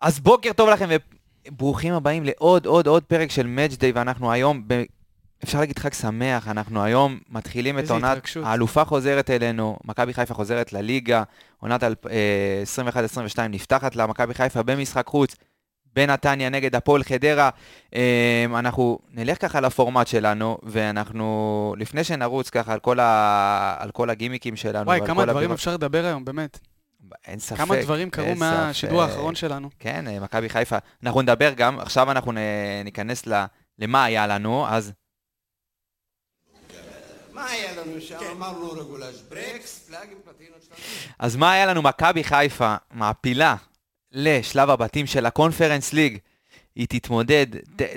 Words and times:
אז 0.00 0.20
בוקר 0.20 0.52
טוב 0.52 0.68
לכם 0.68 0.88
וברוכים 1.48 1.94
הבאים 1.94 2.24
לעוד 2.24 2.66
עוד 2.66 2.86
עוד 2.86 3.02
פרק 3.04 3.30
של 3.30 3.46
Match 3.56 3.74
Day 3.76 3.84
ואנחנו 3.94 4.32
היום, 4.32 4.62
ב... 4.66 4.82
אפשר 5.44 5.60
להגיד 5.60 5.78
חג 5.78 5.92
שמח, 5.92 6.48
אנחנו 6.48 6.82
היום 6.82 7.18
מתחילים 7.30 7.78
את 7.78 7.90
עונת. 7.90 8.18
האלופה 8.44 8.84
חוזרת 8.84 9.30
אלינו, 9.30 9.76
מכבי 9.84 10.14
חיפה 10.14 10.34
חוזרת 10.34 10.72
לליגה, 10.72 11.22
עונת 11.60 11.82
אה, 11.84 11.90
21-22 13.36 13.40
נפתחת 13.48 13.96
לה, 13.96 14.06
מכבי 14.06 14.34
חיפה 14.34 14.62
במשחק 14.62 15.06
חוץ. 15.06 15.36
בנתניה 15.94 16.48
נגד 16.50 16.74
הפועל 16.76 17.04
חדרה. 17.04 17.50
אה, 17.94 18.44
אנחנו 18.54 18.98
נלך 19.10 19.42
ככה 19.42 19.60
לפורמט 19.60 20.06
שלנו, 20.06 20.58
ואנחנו, 20.62 21.74
לפני 21.78 22.04
שנרוץ 22.04 22.50
ככה 22.50 22.72
על 22.72 22.78
כל, 22.78 23.00
ה... 23.00 23.76
על 23.78 23.90
כל 23.90 24.10
הגימיקים 24.10 24.56
שלנו, 24.56 24.86
וואי, 24.86 25.00
כמה 25.06 25.24
דברים 25.24 25.36
הבירות- 25.36 25.54
אפשר 25.54 25.74
לדבר 25.74 26.04
היום, 26.04 26.24
באמת. 26.24 26.58
אין 27.26 27.38
ספק. 27.38 27.56
כמה 27.58 27.76
דברים 27.82 28.10
קרו 28.10 28.34
מהשידור 28.34 29.02
ספק. 29.02 29.10
האחרון 29.10 29.34
שלנו. 29.34 29.70
כן, 29.78 30.08
אה, 30.08 30.20
מכבי 30.20 30.48
חיפה. 30.48 30.76
אנחנו 31.02 31.22
נדבר 31.22 31.52
גם, 31.52 31.80
עכשיו 31.80 32.10
אנחנו 32.10 32.32
ניכנס 32.84 33.26
ל- 33.26 33.44
למה 33.78 34.04
היה 34.04 34.26
לנו, 34.26 34.66
אז 34.68 34.92
מה 37.32 37.50
היה 37.50 37.72
לנו 37.76 38.00
שם? 38.00 38.18
אמרנו 38.32 38.72
רגולש 38.72 39.22
ברקס, 39.28 39.78
פלאגים 39.88 40.18
פלטינות 40.24 40.62
שלנו. 40.62 40.78
אז 41.18 41.36
מה 41.36 41.52
היה 41.52 41.66
לנו? 41.66 41.82
מכבי 41.82 42.24
חיפה 42.24 42.74
מעפילה 42.90 43.56
לשלב 44.12 44.70
הבתים 44.70 45.06
של 45.06 45.26
הקונפרנס 45.26 45.92
ליג. 45.92 46.18
היא 46.74 46.86
תתמודד, 46.88 47.46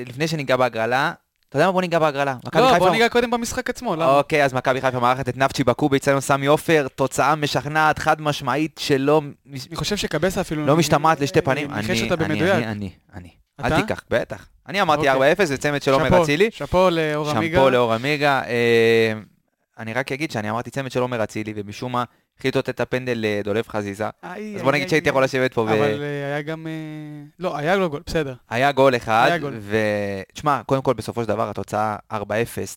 לפני 0.06 0.28
שניגע 0.28 0.58
בהגרלה, 0.58 1.14
אתה 1.50 1.58
יודע 1.58 1.66
מה? 1.66 1.72
בוא 1.72 1.82
ניגע 1.82 2.00
בהגרלה. 2.00 2.36
לא, 2.56 2.78
בוא 2.78 2.90
ניגע 2.90 3.10
קודם 3.10 3.32
במשחק 3.32 3.70
עצמו, 3.70 3.96
למה? 3.96 4.18
אוקיי, 4.18 4.46
אז 4.46 4.54
מכבי 4.54 4.82
חיפה 4.82 5.00
מארחת 5.00 5.30
את 5.30 5.38
נפצ'י 5.38 5.64
בקו 5.64 5.90
באיצטדיון 5.90 6.22
סמי 6.22 6.46
עופר, 6.46 6.88
תוצאה 6.96 7.36
משכנעת, 7.36 8.00
חד 8.00 8.22
משמעית, 8.22 8.80
שלא 8.80 9.22
אני 9.52 9.76
חושב 9.76 9.98
שקבסה 9.98 10.42
אפילו... 10.42 10.66
לא 10.66 10.78
משתמעת 10.78 11.20
לשתי 11.20 11.42
פנים. 11.42 11.74
ניחש 11.74 11.90
אני, 11.90 12.12
אותה 12.12 12.26
אני, 12.26 12.34
במדויק. 12.34 12.66
אני, 12.66 12.90
אני? 13.14 13.30
אל 13.64 13.82
תיקח, 13.82 14.04
בטח. 14.10 14.48
אני 14.68 14.82
אמרתי 14.82 15.10
אוקיי. 15.10 15.34
4-0, 15.34 15.46
זה 15.46 15.58
צמד 15.58 15.82
של 15.82 15.94
עומר 15.94 16.10
שאפו, 16.10 16.24
אצילי. 16.24 16.50
שאפו 16.52 16.90
לאור 16.92 17.30
עמיגה. 17.30 17.58
שמפו 17.58 17.70
לאור 17.70 17.94
עמיגה. 17.94 18.42
אה, 18.46 19.14
אני 19.80 19.94
רק 19.94 20.12
אגיד 20.12 20.32
שאני 20.32 20.50
אמרתי 20.50 20.70
צמד 20.70 20.92
של 20.92 21.00
עומר 21.00 21.24
אצילי, 21.24 21.54
ומשום 21.56 21.92
מה 21.92 22.04
החליט 22.40 22.56
לתת 22.56 22.70
את 22.70 22.80
הפנדל 22.80 23.18
לדולב 23.18 23.68
חזיזה. 23.68 24.06
איי, 24.24 24.56
אז 24.56 24.62
בוא 24.62 24.72
איי, 24.72 24.80
נגיד 24.80 24.90
שהייתי 24.90 25.10
יכול 25.10 25.24
לשבת 25.24 25.54
פה, 25.54 25.62
אבל 25.62 26.02
אה, 26.02 26.26
היה 26.26 26.42
גם... 26.42 26.68
אה, 26.68 26.72
לא, 27.40 27.58
היה 27.58 27.76
לו 27.76 27.90
גול, 27.90 28.02
בסדר. 28.06 28.34
והיה 28.52 28.72
גול 28.72 28.96
אחד. 28.96 29.30
היה. 29.32 29.40
ותשמע, 30.30 30.62
קודם 30.66 30.82
כל, 30.82 30.94
בסופו 30.94 31.22
של 31.24 31.28
דבר, 31.28 31.50
התוצאה 31.50 31.96
4-0, 32.14 32.18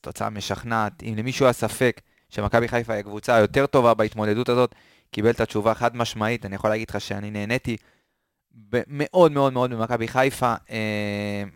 תוצאה 0.00 0.30
משכנעת. 0.30 1.02
אם 1.02 1.14
למישהו 1.16 1.46
היה 1.46 1.52
ספק 1.52 2.00
שמכבי 2.30 2.68
חיפה 2.68 2.92
היא 2.92 3.00
הקבוצה 3.00 3.34
היותר 3.34 3.66
טובה 3.66 3.94
בהתמודדות 3.94 4.48
הזאת, 4.48 4.74
קיבל 5.10 5.30
את 5.30 5.40
התשובה 5.40 5.74
חד 5.74 5.96
משמעית. 5.96 6.46
אני 6.46 6.54
יכול 6.54 6.70
להגיד 6.70 6.90
לך 6.90 7.00
שאני 7.00 7.30
נהניתי. 7.30 7.76
מאוד 8.86 9.32
מאוד 9.32 9.52
מאוד 9.52 9.70
במכבי 9.70 10.08
חיפה. 10.08 10.54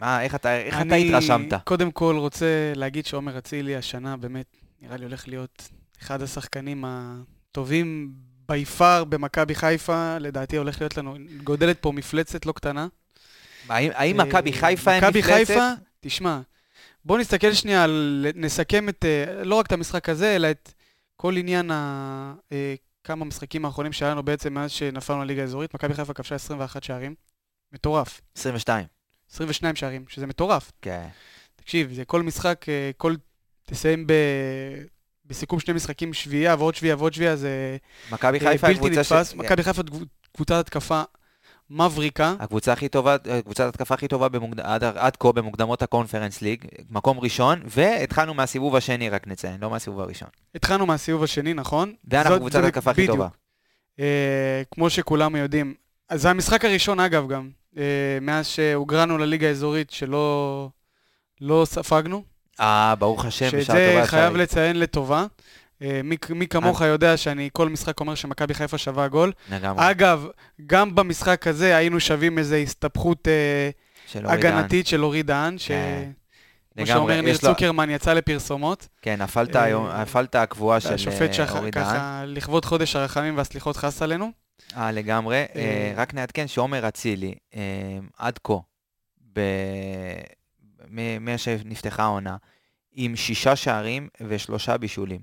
אה, 0.02 0.22
איך 0.22 0.34
אתה 0.34 0.56
איך 0.56 0.74
אתה 0.74 0.82
אני 0.82 1.08
התרשמת? 1.08 1.52
קודם 1.64 1.90
כל 1.90 2.16
רוצה 2.18 2.72
להגיד 2.74 3.06
שעומר 3.06 3.38
אצילי 3.38 3.77
השנה 3.77 4.16
באמת, 4.16 4.56
נראה 4.82 4.96
לי 4.96 5.04
הולך 5.04 5.28
להיות 5.28 5.68
אחד 6.02 6.22
השחקנים 6.22 6.84
הטובים 7.56 8.12
בי 8.48 8.64
פאר 8.64 9.04
במכבי 9.04 9.54
חיפה. 9.54 10.18
לדעתי 10.18 10.56
הולך 10.56 10.80
להיות 10.80 10.96
לנו, 10.96 11.16
גודלת 11.44 11.78
פה 11.80 11.92
מפלצת 11.92 12.46
לא 12.46 12.52
קטנה. 12.52 12.86
האם 13.68 14.20
אה, 14.20 14.26
מכבי 14.26 14.52
חיפה 14.52 14.92
הם 14.92 15.04
מכבי 15.04 15.18
מפלצת? 15.18 15.36
חיפה, 15.36 15.70
תשמע, 16.00 16.40
בוא 17.04 17.18
נסתכל 17.18 17.52
שנייה, 17.52 17.86
נסכם 18.34 18.88
את, 18.88 19.04
אה, 19.04 19.44
לא 19.44 19.54
רק 19.54 19.66
את 19.66 19.72
המשחק 19.72 20.08
הזה, 20.08 20.36
אלא 20.36 20.50
את 20.50 20.72
כל 21.16 21.36
עניין 21.36 21.70
ה... 21.70 22.34
אה, 22.52 22.74
כמה 23.04 23.24
משחקים 23.24 23.64
האחרונים 23.64 23.92
שהיה 23.92 24.10
לנו 24.10 24.22
בעצם 24.22 24.54
מאז 24.54 24.70
שנפלנו 24.70 25.24
לליגה 25.24 25.42
האזורית. 25.42 25.74
מכבי 25.74 25.94
חיפה 25.94 26.14
כבשה 26.14 26.34
21 26.34 26.84
שערים. 26.84 27.14
מטורף. 27.72 28.20
22. 28.36 28.86
22 29.32 29.77
שערים, 29.77 30.04
שזה 30.08 30.27
מטורף. 30.27 30.72
כן. 30.82 31.08
תקשיב, 31.56 31.92
זה 31.94 32.04
כל 32.04 32.22
משחק, 32.22 32.66
כל... 32.96 33.14
תסיים 33.68 34.06
ב... 34.06 34.12
בסיכום 35.29 35.61
שני 35.61 35.75
משחקים 35.75 36.14
שביעייה 36.14 36.55
ועוד 36.59 36.75
שביעייה 36.75 36.97
ועוד 36.97 37.14
שביעייה, 37.14 37.37
זה 37.37 37.77
מכבי 38.13 38.39
אה, 38.39 38.51
חיפה 38.51 38.67
בלתי 38.67 38.79
קבוצה 38.81 39.05
ש... 39.05 39.13
נתפס. 39.13 39.35
מכבי 39.35 39.63
חיפה 39.63 39.83
קבוצת 40.37 40.55
התקפה 40.55 41.03
מבריקה. 41.70 42.35
הקבוצה 42.41 42.73
הכי 42.73 42.89
טובה, 42.89 43.17
קבוצת 43.45 43.69
התקפה 43.69 43.95
הכי 43.95 44.09
טובה 44.09 44.29
במוקד... 44.29 44.61
עד, 44.61 44.85
עד 44.85 45.17
כה 45.17 45.33
במוקדמות 45.33 45.83
הקונפרנס 45.83 46.42
ליג, 46.42 46.64
מקום 46.91 47.20
ראשון, 47.20 47.63
והתחלנו 47.64 48.35
מהסיבוב 48.35 48.77
השני, 48.77 49.09
רק 49.11 49.27
נציין, 49.27 49.61
לא 49.61 49.70
מהסיבוב 49.70 50.01
הראשון. 50.01 50.29
התחלנו 50.55 50.87
מהסיבוב 50.87 51.23
השני, 51.23 51.55
נכון? 51.55 51.95
ואנחנו 52.11 52.31
זאת- 52.31 52.41
קבוצת 52.41 52.64
התקפה 52.64 52.91
הכי. 52.91 53.07
טובה. 53.07 53.29
אה, 54.01 54.63
כמו 54.70 54.91
שכולם 54.91 55.37
יודעים. 55.37 55.75
אז 56.08 56.23
זה 56.23 56.31
המשחק 56.31 56.64
הראשון, 56.64 57.01
אגב, 57.01 57.29
גם, 57.29 57.51
אה, 57.79 57.83
מאז 58.20 58.47
שהוגרנו 58.47 59.19
לליגה 59.19 59.48
האזורית, 59.48 59.91
שלא 59.91 60.69
לא 61.41 61.63
ספגנו. 61.67 62.36
אה, 62.61 62.94
ברוך 62.98 63.24
השם, 63.24 63.46
בשעה 63.46 63.61
שזה 63.61 63.90
טובה 63.92 64.06
חייב 64.06 64.24
אפשרי. 64.24 64.42
לציין 64.42 64.78
לטובה. 64.80 65.27
אה, 65.83 66.00
מי, 66.05 66.17
מי 66.30 66.46
כמוך 66.46 66.80
יודע 66.80 67.17
שאני 67.17 67.48
כל 67.52 67.68
משחק 67.68 68.00
אומר 68.00 68.14
שמכבי 68.14 68.55
חיפה 68.55 68.78
שווה 68.78 69.08
גול. 69.08 69.33
לגמרי. 69.50 69.90
אגב, 69.90 70.27
גם 70.66 70.95
במשחק 70.95 71.46
הזה 71.46 71.77
היינו 71.77 72.00
שווים 72.00 72.39
איזו 72.39 72.55
הסתבכות 72.55 73.28
אה, 73.28 73.70
של. 74.06 74.27
הגנתית 74.27 74.86
של 74.86 75.05
אורי 75.05 75.22
דהן, 75.22 75.58
ש... 75.58 75.68
כן. 75.68 76.11
כמו 76.77 76.86
שאומר 76.86 77.20
ניר 77.20 77.36
צוקרמן, 77.36 77.90
יצא 77.90 78.12
לפרסומות. 78.12 78.89
כן, 79.02 79.20
הפלטה 79.20 79.64
אה, 80.39 80.42
הקבועה 80.42 80.80
של 80.80 80.89
אה, 80.89 80.95
אורי 81.50 81.70
דהן. 81.70 81.84
שככה, 81.84 82.22
לכבוד 82.27 82.64
חודש 82.64 82.96
הרחמים 82.96 83.36
והסליחות 83.36 83.77
חס 83.77 84.02
עלינו. 84.02 84.30
אה, 84.77 84.92
לגמרי. 84.92 85.36
אה, 85.36 85.45
אה, 85.56 85.92
רק 85.96 86.14
נעדכן 86.14 86.48
שעומר 86.48 86.89
אצילי, 86.89 87.34
אה, 87.55 87.61
עד 88.18 88.39
כה, 88.45 88.55
מאז 90.91 91.41
שנפתחה 91.41 92.02
העונה, 92.02 92.36
עם 92.92 93.17
שישה 93.17 93.57
שערים 93.57 94.08
ושלושה 94.29 94.77
בישולים. 94.77 95.20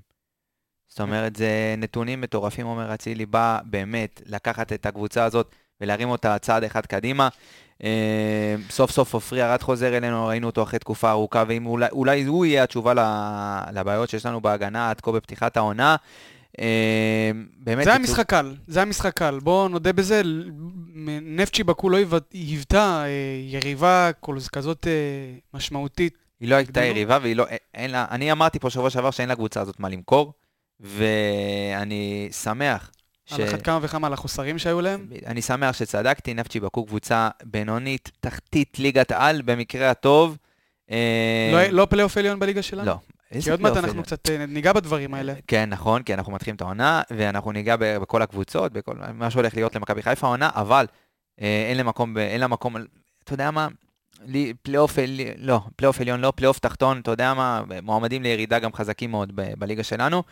זאת 0.88 1.00
אומרת, 1.00 1.36
זה 1.36 1.74
נתונים 1.78 2.20
מטורפים, 2.20 2.66
עומר 2.66 2.94
אצילי 2.94 3.26
בא 3.26 3.58
באמת 3.64 4.22
לקחת 4.26 4.72
את 4.72 4.86
הקבוצה 4.86 5.24
הזאת 5.24 5.54
ולהרים 5.80 6.08
אותה 6.08 6.38
צעד 6.38 6.64
אחד 6.64 6.86
קדימה. 6.86 7.28
אה, 7.84 8.54
סוף 8.70 8.90
סוף 8.90 9.14
עופרי 9.14 9.42
ארד 9.42 9.62
חוזר 9.62 9.96
אלינו, 9.96 10.26
ראינו 10.26 10.46
אותו 10.46 10.62
אחרי 10.62 10.78
תקופה 10.78 11.10
ארוכה, 11.10 11.44
ואם 11.48 11.66
אולי, 11.66 11.88
אולי 11.92 12.24
הוא 12.24 12.46
יהיה 12.46 12.62
התשובה 12.62 12.92
לבעיות 13.72 14.10
שיש 14.10 14.26
לנו 14.26 14.40
בהגנה 14.40 14.90
עד 14.90 15.00
כה 15.00 15.12
בפתיחת 15.12 15.56
העונה. 15.56 15.96
אה, 16.60 17.30
באמת, 17.58 17.84
זה 17.84 17.90
היה 17.90 17.98
משחק 17.98 18.28
קל, 18.28 18.54
זה 18.66 18.78
היה 18.78 18.86
משחק 18.86 19.16
קל. 19.16 19.38
בואו 19.42 19.68
נודה 19.68 19.92
בזה, 19.92 20.22
נפצ'י 21.22 21.64
בקו 21.64 21.90
לא 21.90 21.98
היוותה 22.32 23.04
אה, 23.04 23.08
יריבה 23.44 24.10
כזאת 24.52 24.86
אה, 24.86 24.92
משמעותית. 25.54 26.18
היא 26.40 26.48
לא 26.48 26.54
הייתה? 26.54 26.84
יריבה, 26.84 27.18
והיא 27.22 27.36
לא, 27.36 27.46
אין 27.74 27.90
לה, 27.90 28.06
אני 28.10 28.32
אמרתי 28.32 28.58
פה 28.58 28.70
שבוע 28.70 28.90
שעבר 28.90 29.10
שאין 29.10 29.28
לקבוצה 29.28 29.60
הזאת 29.60 29.80
מה 29.80 29.88
למכור, 29.88 30.32
ואני 30.80 32.28
שמח 32.42 32.90
ש... 33.26 33.32
על 33.32 33.48
אחת 33.48 33.62
כמה 33.62 33.78
וכמה 33.82 34.06
על 34.06 34.12
החוסרים 34.12 34.58
שהיו 34.58 34.80
להם. 34.80 35.06
אני 35.26 35.42
שמח 35.42 35.76
שצדקתי, 35.76 36.34
נפצ'י 36.34 36.60
בקו 36.60 36.86
קבוצה 36.86 37.28
בינונית, 37.44 38.10
תחתית 38.20 38.78
ליגת 38.78 39.12
על 39.12 39.42
במקרה 39.42 39.90
הטוב. 39.90 40.36
אה, 40.90 41.50
לא- 41.52 41.68
לא 41.82 41.86
פלייאוף 41.90 42.16
עליון 42.16 42.38
בליגה 42.38 42.62
שלנו? 42.62 42.86
לא. 42.86 42.98
כי 43.42 43.50
עוד 43.50 43.60
מעט 43.60 43.72
אנחנו 43.76 43.88
עליון? 43.90 44.04
קצת 44.04 44.30
אה, 44.30 44.46
ניגע 44.46 44.72
בדברים 44.72 45.14
האלה. 45.14 45.34
כן, 45.46 45.68
נכון, 45.70 46.02
כי 46.02 46.14
אנחנו 46.14 46.32
מתחילים 46.32 46.56
את 46.56 46.60
העונה, 46.60 47.02
ואנחנו 47.10 47.52
ניגע 47.52 47.76
בכל 47.80 48.22
הקבוצות, 48.22 48.72
בכל 48.72 48.94
מה 49.14 49.30
שהולך 49.30 49.54
להיות 49.54 49.74
למכבי 49.76 50.02
חיפה 50.02 50.26
העונה, 50.26 50.50
אבל 50.54 50.86
אה, 51.40 51.66
אין 51.68 51.76
לה 51.76 51.82
מקום, 51.82 52.18
אין 52.18 52.40
לה 52.40 52.46
מקום, 52.46 52.76
אתה 53.24 53.34
יודע 53.34 53.50
מה, 53.50 53.68
לי, 54.26 54.52
פלייאוף, 54.62 54.98
עלי- 54.98 55.32
לא, 55.38 55.60
פלייאוף 55.76 56.00
עליון 56.00 56.20
לא, 56.20 56.32
פלייאוף 56.36 56.58
תחתון, 56.58 57.00
אתה 57.00 57.10
יודע 57.10 57.34
מה, 57.34 57.62
מועמדים 57.82 58.22
לירידה 58.22 58.58
גם 58.58 58.72
חזקים 58.72 59.10
מאוד 59.10 59.32
ב- 59.34 59.54
בליגה 59.58 59.82
שלנו. 59.82 60.22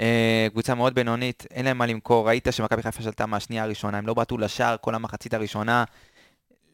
אה, 0.00 0.46
קבוצה 0.52 0.74
מאוד 0.74 0.94
בינונית, 0.94 1.46
אין 1.50 1.64
להם 1.64 1.78
מה 1.78 1.86
למכור, 1.86 2.28
ראית 2.28 2.48
שמכבי 2.50 2.82
חיפה 2.82 3.02
שלטה 3.02 3.26
מהשנייה 3.26 3.64
הראשונה, 3.64 3.98
הם 3.98 4.06
לא 4.06 4.14
בעטו 4.14 4.38
לשער 4.38 4.76
כל 4.80 4.94
המחצית 4.94 5.34
הראשונה. 5.34 5.84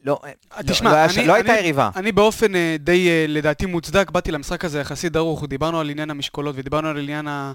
לא, 0.03 0.19
אה, 0.23 0.31
לא, 0.57 0.61
תשמע, 0.61 0.91
לא, 0.91 1.05
אני- 1.19 1.27
לא 1.27 1.33
הייתה 1.33 1.51
אני- 1.53 1.59
יריבה. 1.59 1.89
אני 1.95 2.11
באופן 2.11 2.55
אה, 2.55 2.75
די, 2.79 3.09
אה, 3.09 3.25
לדעתי, 3.27 3.65
מוצדק, 3.65 4.11
באתי 4.11 4.31
למשחק 4.31 4.65
הזה 4.65 4.79
יחסית 4.79 5.11
דרוך, 5.13 5.45
דיברנו 5.47 5.79
על 5.79 5.89
עניין 5.89 6.09
המשקולות 6.09 6.55
ודיברנו 6.57 6.87
על 6.87 6.97
עניין 6.97 7.27
ה... 7.27 7.53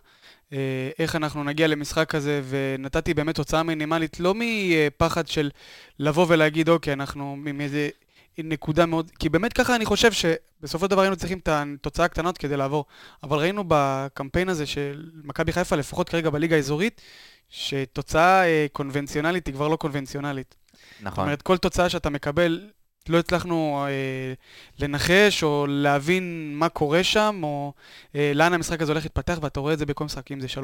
אה, 0.53 0.59
איך 0.99 1.17
אנחנו 1.17 1.45
נגיע 1.45 1.67
למשחק 1.67 2.15
הזה, 2.15 2.43
ונתתי 2.49 3.15
באמת 3.15 3.35
תוצאה 3.35 3.63
מינימלית, 3.63 4.21
לא 4.21 4.35
מפחד 4.37 5.27
של 5.29 5.51
לבוא 5.99 6.27
ולהגיד, 6.29 6.69
אוקיי, 6.69 6.93
אנחנו 6.93 7.37
מאיזה 7.37 7.89
נקודה 8.39 8.87
מאוד... 8.87 9.11
כי 9.19 9.29
באמת 9.29 9.53
ככה 9.53 9.77
אני 9.77 9.85
חושב 9.85 10.13
שבסופו 10.13 10.85
של 10.85 10.91
דבר 10.91 11.01
היינו 11.03 11.17
צריכים 11.17 11.39
את 11.39 11.49
התוצאה 11.53 12.05
הקטנות 12.05 12.39
כדי 12.39 12.57
לעבור. 12.57 12.85
אבל 13.23 13.39
ראינו 13.39 13.65
בקמפיין 13.69 14.49
הזה 14.49 14.67
של 14.67 15.11
מכבי 15.25 15.53
חיפה, 15.53 15.77
לפחות 15.77 16.09
כרגע 16.09 16.31
בליגה 16.31 16.57
האזורית, 16.57 17.01
שתוצאה 17.51 18.45
אה, 18.47 18.67
קונבנציונלית 18.73 19.47
היא 19.47 19.55
כבר 19.55 19.69
לא 19.69 19.77
קונבנציונלית. 19.77 20.55
זאת 20.97 21.07
נכון. 21.07 21.25
אומרת, 21.25 21.43
כל 21.43 21.57
תוצאה 21.57 21.89
שאתה 21.89 22.11
מקבל 22.11 22.69
לא 23.09 23.19
הצלחנו 23.19 23.87
אה, 23.89 24.33
לנחש 24.79 25.43
או 25.43 25.67
להבין 25.69 26.53
מה 26.55 26.69
קורה 26.69 27.05
שם, 27.05 27.41
או 27.43 27.73
אה, 28.15 28.33
לאן 28.35 28.53
המשחק 28.53 28.83
הזה 28.83 28.93
הולך 28.93 29.05
להתפתח, 29.05 29.39
ואתה 29.43 29.61
רואה 29.61 29.73
את 29.73 29.79
זה 29.79 29.87
בכל 29.87 30.05
משחקים, 30.05 30.41
זה 30.41 30.47
3-3 30.47 30.59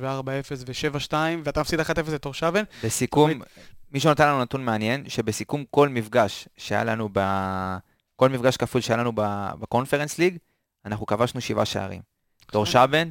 ו-4-0 0.00 0.26
ו-7-2, 0.66 1.14
ואתה 1.44 1.60
מפסיד 1.60 1.80
1-0 1.80 1.84
לתורשבן. 2.12 2.64
בסיכום, 2.84 3.30
מישהו 3.92 4.10
נתן 4.10 4.28
לנו 4.28 4.42
נתון 4.42 4.64
מעניין, 4.64 5.08
שבסיכום 5.08 5.64
כל 5.70 5.88
מפגש 5.88 6.48
שהיה 6.56 6.84
לנו 6.84 7.08
ב... 7.12 7.20
כל 8.16 8.28
מפגש 8.28 8.56
כפול 8.56 8.80
שהיה 8.80 8.96
לנו 8.96 9.12
בקונפרנס 9.60 10.18
ליג, 10.18 10.36
אנחנו 10.86 11.06
כבשנו 11.06 11.40
שבעה 11.40 11.64
שערים. 11.64 12.00
דור 12.52 12.66
שבן, 12.66 13.10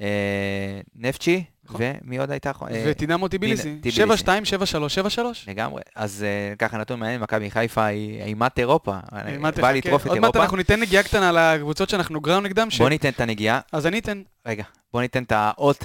אה, 0.00 0.80
נפצ'י, 0.94 1.36
נכון. 1.36 1.44
ומי 1.74 2.18
עוד 2.18 2.30
הייתה? 2.30 2.50
אה, 2.50 2.84
וטינמו 2.86 3.28
טיביליסי. 3.28 3.76
טיביליסי. 3.80 4.24
7-2, 4.24 4.26
7-3, 4.26 5.18
7-3. 5.18 5.18
לגמרי. 5.46 5.82
אז 5.96 6.24
אה, 6.24 6.56
ככה 6.56 6.78
נתון 6.78 7.00
מעניין, 7.00 7.20
מכבי 7.20 7.50
חיפה 7.50 7.84
היא 7.84 8.22
אימת 8.22 8.58
אירופה. 8.58 8.92
מה 9.12 9.22
בא 9.40 9.50
תחכה? 9.50 9.72
לטרוף 9.72 10.02
את 10.02 10.06
עוד 10.06 10.18
מעט 10.18 10.24
אירופה. 10.24 10.42
אנחנו 10.42 10.56
ניתן 10.56 10.80
נגיעה 10.80 11.02
קטנה 11.02 11.32
לקבוצות 11.32 11.88
שאנחנו 11.88 12.20
גראו 12.20 12.40
נגדם. 12.40 12.68
בוא 12.78 12.88
ניתן 12.88 13.08
את 13.08 13.20
הנגיעה. 13.20 13.60
אז 13.72 13.86
אני 13.86 13.98
אתן. 13.98 14.22
רגע, 14.46 14.64
בוא 14.92 15.00
ניתן 15.00 15.22
את 15.22 15.32
האות. 15.32 15.84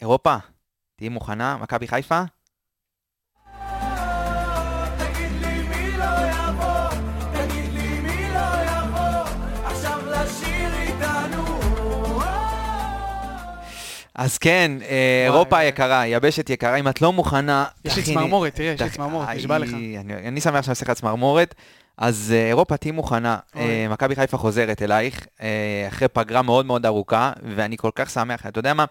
אירופה, 0.00 0.36
תהיי 0.96 1.08
מוכנה, 1.08 1.56
מכבי 1.56 1.88
חיפה? 1.88 2.22
אז 14.16 14.38
כן, 14.38 14.72
אה, 14.82 15.24
אירופה 15.24 15.64
יקרה, 15.64 16.06
יבשת 16.06 16.50
יקרה, 16.50 16.76
אם 16.76 16.88
את 16.88 17.02
לא 17.02 17.12
מוכנה... 17.12 17.64
יש 17.84 17.96
לי 17.96 18.02
צמרמורת, 18.02 18.54
תראה, 18.54 18.72
יש 18.72 18.82
לי 18.82 18.90
צמרמורת, 18.90 19.28
נשבע 19.28 19.58
לך. 19.58 19.70
אני, 20.24 20.40
שמח 20.40 20.60
שאני 20.60 20.72
עושה 20.72 20.84
לך 20.84 20.90
צמרמורת. 20.90 21.54
אז 21.98 22.32
אה, 22.36 22.48
אירופה, 22.48 22.76
תהיי 22.76 22.92
מוכנה. 22.92 23.38
אה, 23.56 23.86
מכבי 23.90 24.14
חיפה 24.14 24.36
חוזרת 24.36 24.82
אלייך, 24.82 25.26
אחרי 25.88 26.08
פגרה 26.08 26.42
מאוד 26.42 26.66
מאוד 26.66 26.86
ארוכה, 26.86 27.32
ואני 27.56 27.76
כל 27.76 27.90
כך 27.94 28.10
שמח. 28.10 28.46
אתה 28.46 28.58
יודע 28.58 28.74
מה? 28.74 28.84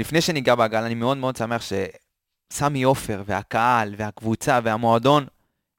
לפני 0.00 0.20
שניגע 0.20 0.54
בגל, 0.54 0.82
אני 0.82 0.94
מאוד 0.94 1.16
מאוד 1.16 1.36
שמח 1.36 1.62
שסמי 2.52 2.82
עופר 2.82 3.22
והקהל 3.26 3.94
והקבוצה 3.98 4.60
והמועדון, 4.64 5.26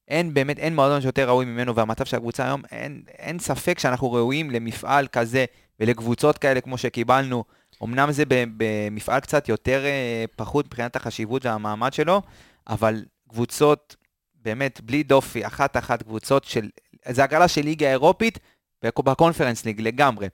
אין 0.07 0.33
באמת, 0.33 0.59
אין 0.59 0.75
מועדון 0.75 1.01
שיותר 1.01 1.29
ראוי 1.29 1.45
ממנו, 1.45 1.75
והמצב 1.75 2.05
של 2.05 2.17
הקבוצה 2.17 2.45
היום, 2.45 2.61
אין, 2.71 3.01
אין 3.19 3.39
ספק 3.39 3.79
שאנחנו 3.79 4.11
ראויים 4.11 4.51
למפעל 4.51 5.07
כזה 5.07 5.45
ולקבוצות 5.79 6.37
כאלה 6.37 6.61
כמו 6.61 6.77
שקיבלנו. 6.77 7.43
אמנם 7.83 8.11
זה 8.11 8.23
במפעל 8.57 9.19
קצת 9.19 9.49
יותר 9.49 9.85
אה, 9.85 10.25
פחות 10.35 10.65
מבחינת 10.65 10.95
החשיבות 10.95 11.45
והמעמד 11.45 11.93
שלו, 11.93 12.21
אבל 12.67 13.05
קבוצות 13.29 13.95
באמת 14.35 14.81
בלי 14.81 15.03
דופי, 15.03 15.47
אחת-אחת 15.47 16.03
קבוצות 16.03 16.43
של... 16.43 16.69
זה 17.09 17.23
הגרלה 17.23 17.47
של 17.47 17.61
ליגה 17.61 17.89
אירופית 17.91 18.39
בק- 18.83 18.99
ב 18.99 19.05
Conference 19.05 19.65
League 19.65 19.81
לגמרי. 19.81 20.27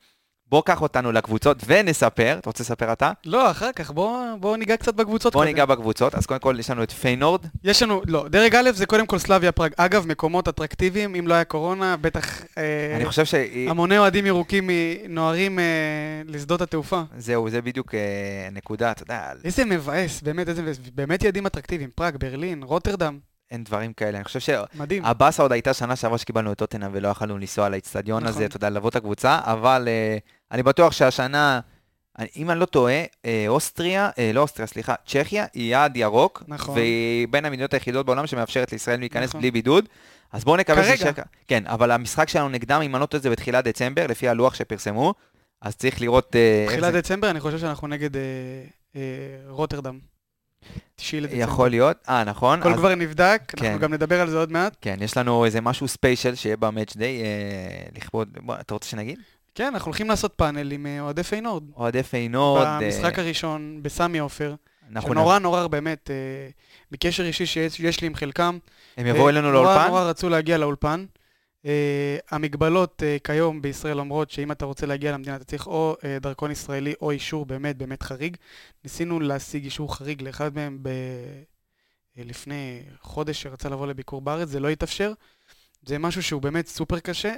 בוא 0.49 0.61
קח 0.65 0.81
אותנו 0.81 1.11
לקבוצות 1.11 1.57
ונספר, 1.67 2.35
אתה 2.39 2.49
רוצה 2.49 2.63
לספר 2.63 2.93
אתה? 2.93 3.11
לא, 3.25 3.51
אחר 3.51 3.71
כך, 3.71 3.91
בוא 3.91 4.35
בוא 4.39 4.57
ניגע 4.57 4.77
קצת 4.77 4.93
בקבוצות. 4.93 5.33
בוא 5.33 5.41
קודם. 5.41 5.47
ניגע 5.47 5.65
בקבוצות, 5.65 6.15
אז 6.15 6.25
קודם 6.25 6.39
כל 6.39 6.55
יש 6.59 6.69
לנו 6.69 6.83
את 6.83 6.91
פיינורד, 6.91 7.45
יש 7.63 7.83
לנו, 7.83 8.01
לא, 8.07 8.27
דרג 8.29 8.55
א' 8.55 8.71
זה 8.73 8.85
קודם 8.85 9.05
כל 9.05 9.17
סלאביה 9.17 9.51
פראג. 9.51 9.71
אגב, 9.77 10.07
מקומות 10.07 10.47
אטרקטיביים, 10.47 11.15
אם 11.15 11.27
לא 11.27 11.33
היה 11.33 11.43
קורונה, 11.43 11.97
בטח 11.97 12.41
אה, 12.57 12.93
אני 12.95 13.05
חושב 13.05 13.25
שהיא... 13.25 13.69
המוני 13.69 13.97
אוהדים 13.97 14.25
ירוקים 14.25 14.69
נוהרים 15.09 15.59
אה, 15.59 15.63
לשדות 16.25 16.61
התעופה. 16.61 17.01
זהו, 17.17 17.49
זה 17.49 17.61
בדיוק 17.61 17.95
אה, 17.95 17.99
נקודה, 18.51 18.91
אתה 18.91 19.03
יודע, 19.03 19.31
איזה 19.43 19.65
מבאס, 19.65 20.21
באמת, 20.21 20.49
איזה 20.49 20.61
מבאס. 20.61 20.77
באמת 20.95 21.23
יעדים 21.23 21.45
אטרקטיביים. 21.45 21.89
פראג, 21.95 22.17
ברלין, 22.17 22.63
רוטרדם, 22.63 23.19
אין 23.51 23.63
דברים 23.63 23.93
כאלה. 23.93 24.17
אני 24.17 24.23
חושב. 24.23 24.39
שהבאסה 24.39 25.43
עוד 25.43 25.51
הייתה 25.51 25.73
שנה 25.73 25.95
שעברה 25.95 26.17
שקיבלנו 26.17 26.51
את 26.51 26.57
טוטנאם 26.57 26.89
ולא 26.93 27.07
יכלנו 27.07 27.37
לנסוע 27.37 27.69
לאיצטדיון 27.69 28.23
נכון. 28.23 28.35
הזה, 28.35 28.45
אתה 28.45 28.57
יודע, 28.57 28.69
ללוות 28.69 28.91
את 28.91 28.95
הקבוצה, 28.95 29.39
אבל 29.43 29.87
אה, 29.87 30.17
אני 30.51 30.63
בטוח 30.63 30.91
שהשנה, 30.93 31.59
אני- 32.19 32.27
אם 32.35 32.51
אני 32.51 32.59
לא 32.59 32.65
טועה, 32.65 33.03
אה, 33.25 33.45
אוסטריה, 33.47 34.09
אה, 34.17 34.31
לא 34.33 34.41
אוסטריה, 34.41 34.67
סליחה, 34.67 34.95
צ'כיה 35.07 35.45
היא 35.53 35.71
יעד 35.71 35.97
ירוק, 35.97 36.43
נכון. 36.47 36.75
והיא 36.75 37.27
בין 37.27 37.45
המדינות 37.45 37.73
היחידות 37.73 38.05
בעולם 38.05 38.27
שמאפשרת 38.27 38.71
לישראל 38.71 38.99
להיכנס 38.99 39.29
נכון. 39.29 39.41
בלי 39.41 39.51
בידוד. 39.51 39.85
אז 40.31 40.43
בואו 40.43 40.57
נקווה 40.57 40.83
כרגע. 40.83 40.97
ששקע... 40.97 41.23
כן, 41.47 41.63
אבל 41.67 41.91
המשחק 41.91 42.29
שלנו 42.29 42.49
נגדם, 42.49 42.81
אם 42.81 42.95
אני 42.95 43.01
לא 43.01 43.05
טועה, 43.05 43.23
זה 43.23 43.29
בתחילת 43.29 43.63
דצמבר, 43.63 44.07
לפי 44.07 44.27
הלוח 44.27 44.53
שפרסמו, 44.55 45.13
אז 45.61 45.75
צריך 45.75 46.01
לראות 46.01 46.35
תחילת 46.67 46.93
דצמבר, 46.93 47.29
אני 47.29 47.39
חושב 47.39 47.57
שאנחנו 47.57 47.87
נגד 47.87 48.15
אה, 48.15 48.21
אה, 48.95 49.01
רוטרדם. 49.49 49.99
תשעי 50.95 51.21
לדצמבר. 51.21 51.41
יכול 51.43 51.69
להיות. 51.69 51.97
אה, 52.09 52.23
נכון. 52.23 52.59
הכל 52.59 52.69
אז- 52.73 52.77
כבר 52.77 52.95
נבדק, 52.95 53.41
כן. 53.57 53.65
אנחנו 53.65 53.79
גם 53.79 53.93
נדבר 53.93 54.21
על 54.21 54.29
זה 54.29 54.37
עוד 54.37 54.51
מעט. 54.51 54.75
כן, 54.81 54.97
יש 55.01 55.17
לנו 55.17 55.45
איזה 55.45 55.61
משהו 55.61 55.87
special 55.87 56.35
שיהיה 56.35 56.57
ב 56.57 56.64
Match 56.64 56.95
Day, 56.97 57.21
אה, 57.21 57.25
לכבוד, 57.95 58.29
בוא, 58.41 58.55
אתה 58.59 58.73
רוצה 58.73 58.89
שנגיד? 58.89 59.19
כן, 59.55 59.65
אנחנו 59.73 59.89
הולכים 59.89 60.09
לעשות 60.09 60.33
פאנל 60.35 60.71
עם 60.71 60.85
אה, 60.85 61.01
אוהדי 61.01 61.23
פיינורד. 61.23 61.63
אוהדי 61.77 62.03
פיינורד. 62.03 62.65
אה, 62.65 62.79
במשחק 62.81 63.19
הראשון, 63.19 63.79
בסמי 63.81 64.17
עופר, 64.19 64.55
אנחנו 64.91 65.09
שנורא 65.09 65.39
נורא 65.39 65.67
באמת, 65.67 66.09
אה, 66.11 66.15
מקשר 66.91 67.23
אישי 67.25 67.45
שיש 67.45 67.79
יש 67.79 68.01
לי 68.01 68.07
עם 68.07 68.15
חלקם. 68.15 68.57
הם 68.97 69.07
יבואו 69.07 69.25
אה, 69.25 69.29
אלינו 69.29 69.51
נורא 69.51 69.63
לאולפן? 69.63 69.87
נורא 69.87 70.01
רצו 70.03 70.29
להגיע 70.29 70.57
לאולפן. 70.57 71.05
אה, 71.65 72.17
המגבלות 72.31 73.03
אה, 73.05 73.17
כיום 73.23 73.61
בישראל 73.61 73.99
אומרות 73.99 74.31
שאם 74.31 74.51
אתה 74.51 74.65
רוצה 74.65 74.85
להגיע 74.85 75.11
למדינה 75.11 75.35
אתה 75.35 75.43
צריך 75.43 75.67
או 75.67 75.95
אה, 76.03 76.17
דרכון 76.21 76.51
ישראלי 76.51 76.93
או 77.01 77.11
אישור 77.11 77.45
באמת 77.45 77.77
באמת 77.77 78.03
חריג. 78.03 78.37
ניסינו 78.83 79.19
להשיג 79.19 79.63
אישור 79.63 79.95
חריג 79.95 80.21
לאחד 80.21 80.55
מהם 80.55 80.79
ב... 80.81 80.89
לפני 82.17 82.83
חודש 83.01 83.41
שרצה 83.41 83.69
לבוא 83.69 83.87
לביקור 83.87 84.21
בארץ, 84.21 84.49
זה 84.49 84.59
לא 84.59 84.69
התאפשר. 84.69 85.13
זה 85.85 85.97
משהו 85.97 86.23
שהוא 86.23 86.41
באמת 86.41 86.67
סופר 86.67 86.99
קשה. 86.99 87.33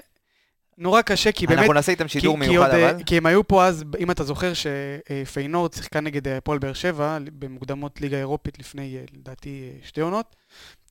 נורא 0.77 1.01
קשה 1.01 1.31
כי 1.31 1.47
באמת... 1.47 1.59
אנחנו 1.59 1.73
נעשה 1.73 1.91
איתם 1.91 2.03
כי, 2.03 2.09
שידור 2.09 2.39
כי, 2.39 2.47
מיוחד, 2.47 2.69
עוד, 2.69 2.80
אה, 2.80 2.91
אבל... 2.91 3.03
כי 3.03 3.18
הם 3.18 3.25
היו 3.25 3.47
פה 3.47 3.65
אז, 3.65 3.83
אם 4.00 4.12
אתה 4.12 4.23
זוכר 4.23 4.51
שפיינורד 4.53 5.73
שיחקה 5.73 6.00
נגד 6.00 6.27
הפועל 6.27 6.59
באר 6.59 6.73
שבע 6.73 7.18
במוקדמות 7.39 8.01
ליגה 8.01 8.18
אירופית 8.18 8.59
לפני, 8.59 8.97
לדעתי, 9.13 9.71
שתי 9.83 10.01
עונות. 10.01 10.35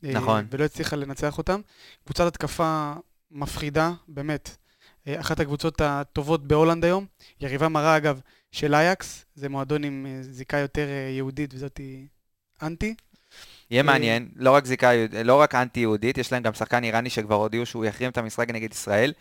נכון. 0.02 0.46
ולא 0.50 0.64
הצליחה 0.64 0.96
לנצח 0.96 1.38
אותם. 1.38 1.60
קבוצת 2.04 2.26
התקפה 2.26 2.92
מפחידה, 3.36 3.92
באמת. 4.08 4.56
אה, 5.08 5.20
אחת 5.20 5.40
הקבוצות 5.40 5.80
הטובות 5.80 6.46
בהולנד 6.46 6.84
היום. 6.84 7.06
יריבה 7.40 7.68
מרה, 7.68 7.96
אגב, 7.96 8.20
של 8.52 8.74
אייקס. 8.74 9.24
זה 9.34 9.48
מועדון 9.48 9.84
עם 9.84 10.06
אה, 10.08 10.22
זיקה 10.22 10.56
יותר 10.56 10.86
אה, 10.88 11.10
יהודית, 11.10 11.54
וזאת 11.54 11.80
אנטי. 12.62 12.94
יהיה 13.70 13.82
מעניין, 13.82 14.28
לא 14.36 14.50
רק 14.50 14.66
זיקה, 14.66 14.90
לא 15.24 15.40
רק 15.40 15.54
אנטי-יהודית, 15.54 16.18
יש 16.18 16.32
להם 16.32 16.42
גם 16.42 16.54
שחקן 16.54 16.84
איראני 16.84 17.10
שכבר 17.10 17.34
הודיעו 17.34 17.66
שהוא 17.66 17.84
יחרים 17.84 18.10
את 18.10 18.18
המשחק 18.18 18.50
נגד 18.50 18.72
ישראל. 18.72 19.12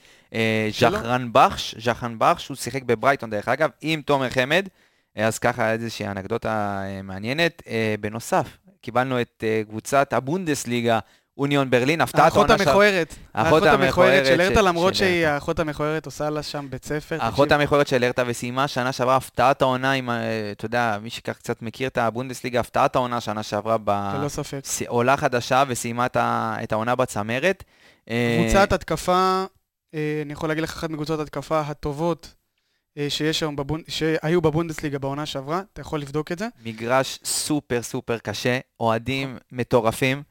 ז'חרן 0.71 1.29
בחש, 1.31 1.75
ז'חרן 1.75 2.15
בחש, 2.17 2.47
הוא 2.47 2.57
שיחק 2.57 2.83
בברייטון 2.83 3.29
דרך 3.29 3.47
אגב, 3.47 3.69
עם 3.81 4.01
תומר 4.01 4.29
חמד, 4.29 4.67
אז 5.15 5.39
ככה 5.39 5.71
איזושהי 5.71 6.07
אנקדוטה 6.07 6.81
מעניינת. 7.03 7.63
בנוסף, 7.99 8.57
קיבלנו 8.81 9.21
את 9.21 9.43
קבוצת 9.69 10.13
הבונדסליגה, 10.13 10.99
אוניון 11.37 11.69
ברלין, 11.69 12.01
הפתעת 12.01 12.19
האחות 12.25 12.49
העונה 12.49 12.63
של- 12.63 12.69
המכוערת. 12.69 13.15
האחות 13.33 13.63
המכוערת 13.63 14.25
של 14.25 14.41
הרטה, 14.41 14.61
למרות 14.61 14.95
שהיא. 14.95 15.27
האחות 15.27 15.59
המכוערת, 15.59 16.05
עושה 16.05 16.29
לה 16.29 16.43
שם 16.43 16.67
בית 16.69 16.85
ספר. 16.85 17.17
האחות 17.19 17.51
המכוערת 17.51 17.87
של 17.87 18.03
הרטה 18.03 18.23
וסיימה 18.27 18.67
שנה 18.67 18.91
שעברה 18.91 19.15
הפתעת 19.15 19.61
העונה 19.61 19.91
עם, 19.91 20.09
אתה 20.51 20.65
יודע, 20.65 20.97
מי 21.01 21.09
שכך 21.09 21.37
קצת 21.37 21.61
מכיר 21.61 21.87
את 21.87 21.97
הבונדסליגה, 21.97 22.59
הפתעת 22.59 22.95
העונה 22.95 23.21
שנה 23.21 23.43
שעברה 23.43 23.77
ללא 23.87 24.27
ספק. 24.29 24.59
בעולה 24.81 25.17
חדשה 25.17 25.63
וסיימה 25.67 26.05
את 26.63 26.71
העונה 26.71 26.95
בצמרת. 26.95 27.63
אה, 28.09 28.37
קבוצת 28.43 28.73
התקפה, 28.73 29.45
אה, 29.95 30.21
אני 30.25 30.33
יכול 30.33 30.49
להגיד 30.49 30.63
לך, 30.63 30.73
אחת 30.73 30.89
מקבוצות 30.89 31.19
התקפה 31.19 31.59
הטובות 31.59 32.33
אה, 32.97 33.05
שיש 33.09 33.43
היום, 33.43 33.55
בבונ... 33.55 33.81
שהיו 33.87 34.41
בבונדסליגה 34.41 34.99
בעונה 34.99 35.25
שעברה, 35.25 35.61
אתה 35.73 35.81
יכול 35.81 35.99
לבדוק 36.01 36.31
את 36.31 36.39
זה. 36.39 36.47
מגרש 36.65 37.19
סופר 37.23 37.81
סופר 37.81 38.17
קשה, 38.17 38.59
אוהדים 38.79 39.37
מטורפים, 39.51 40.23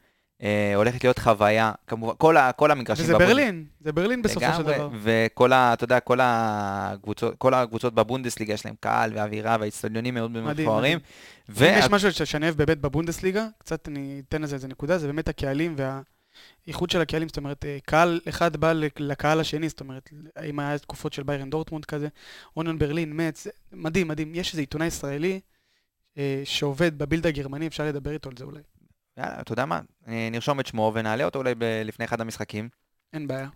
אה, 0.43 0.75
הולכת 0.75 1.03
להיות 1.03 1.19
חוויה, 1.19 1.71
כמובן, 1.87 2.13
כל, 2.17 2.37
ה, 2.37 2.51
כל 2.51 2.71
המגרשים. 2.71 3.03
וזה 3.05 3.13
בבונד- 3.13 3.27
ברלין, 3.27 3.65
זה 3.81 3.91
ברלין 3.91 4.21
בסופו 4.21 4.45
של 4.57 4.63
דבר. 4.63 4.89
וכל 5.01 5.53
ה, 5.53 5.73
אתה 5.73 5.83
יודע, 5.83 5.99
כל 5.99 6.19
הקבוצות, 6.21 7.35
כל 7.37 7.53
הקבוצות 7.53 7.93
בבונדסליגה 7.93 8.53
יש 8.53 8.65
להם 8.65 8.75
קהל 8.79 9.11
ואווירה 9.15 9.57
והאיצטדיונים 9.59 10.13
מאוד 10.13 10.31
מפוארים. 10.31 10.97
אם 10.97 11.03
וה- 11.55 11.67
יש 11.79 11.85
משהו 11.89 12.11
שאני 12.25 12.45
אוהב 12.45 12.57
באמת 12.57 12.81
בבונדסליגה, 12.81 13.47
קצת 13.57 13.87
אני 13.87 14.21
אתן 14.29 14.41
לזה 14.41 14.55
איזה 14.55 14.67
נקודה, 14.67 14.97
זה 14.97 15.07
באמת 15.07 15.27
הקהלים 15.27 15.75
והאיכות 15.77 16.89
של 16.89 17.01
הקהלים, 17.01 17.27
זאת 17.27 17.37
אומרת, 17.37 17.65
אה, 17.65 17.77
קהל 17.85 18.19
אחד 18.29 18.57
בא 18.57 18.73
לק- 18.73 18.99
לקהל 18.99 19.39
השני, 19.39 19.69
זאת 19.69 19.79
אומרת, 19.79 20.09
אם 20.49 20.59
היה 20.59 20.77
תקופות 20.77 21.13
של 21.13 21.23
ביירן 21.23 21.49
דורטמונד 21.49 21.85
כזה, 21.85 22.07
אוניון 22.57 22.79
ברלין, 22.79 23.11
מצ, 23.27 23.47
מדהים, 23.73 24.07
מדהים. 24.07 24.35
יש 24.35 24.51
איזה 24.51 24.61
עיתונאי 24.61 24.87
ישראלי 24.87 25.39
אה, 26.17 26.41
שעובד 26.45 26.97
בבילד 26.97 27.27
הגרמני, 27.27 27.67
אפשר 27.67 27.85
לדבר 27.85 28.11
איתו 28.11 28.29
על 28.29 28.35
זה 28.37 28.43
אולי. 28.43 28.61
יאללה, 29.17 29.41
אתה 29.41 29.53
יודע 29.53 29.65
מה, 29.65 29.79
נרשום 30.07 30.59
את 30.59 30.67
שמו 30.67 30.91
ונעלה 30.95 31.23
אותו 31.25 31.39
אולי 31.39 31.55
ב- 31.55 31.81
לפני 31.85 32.05
אחד 32.05 32.21
המשחקים. 32.21 32.69
אין 33.13 33.27
בעיה. 33.27 33.47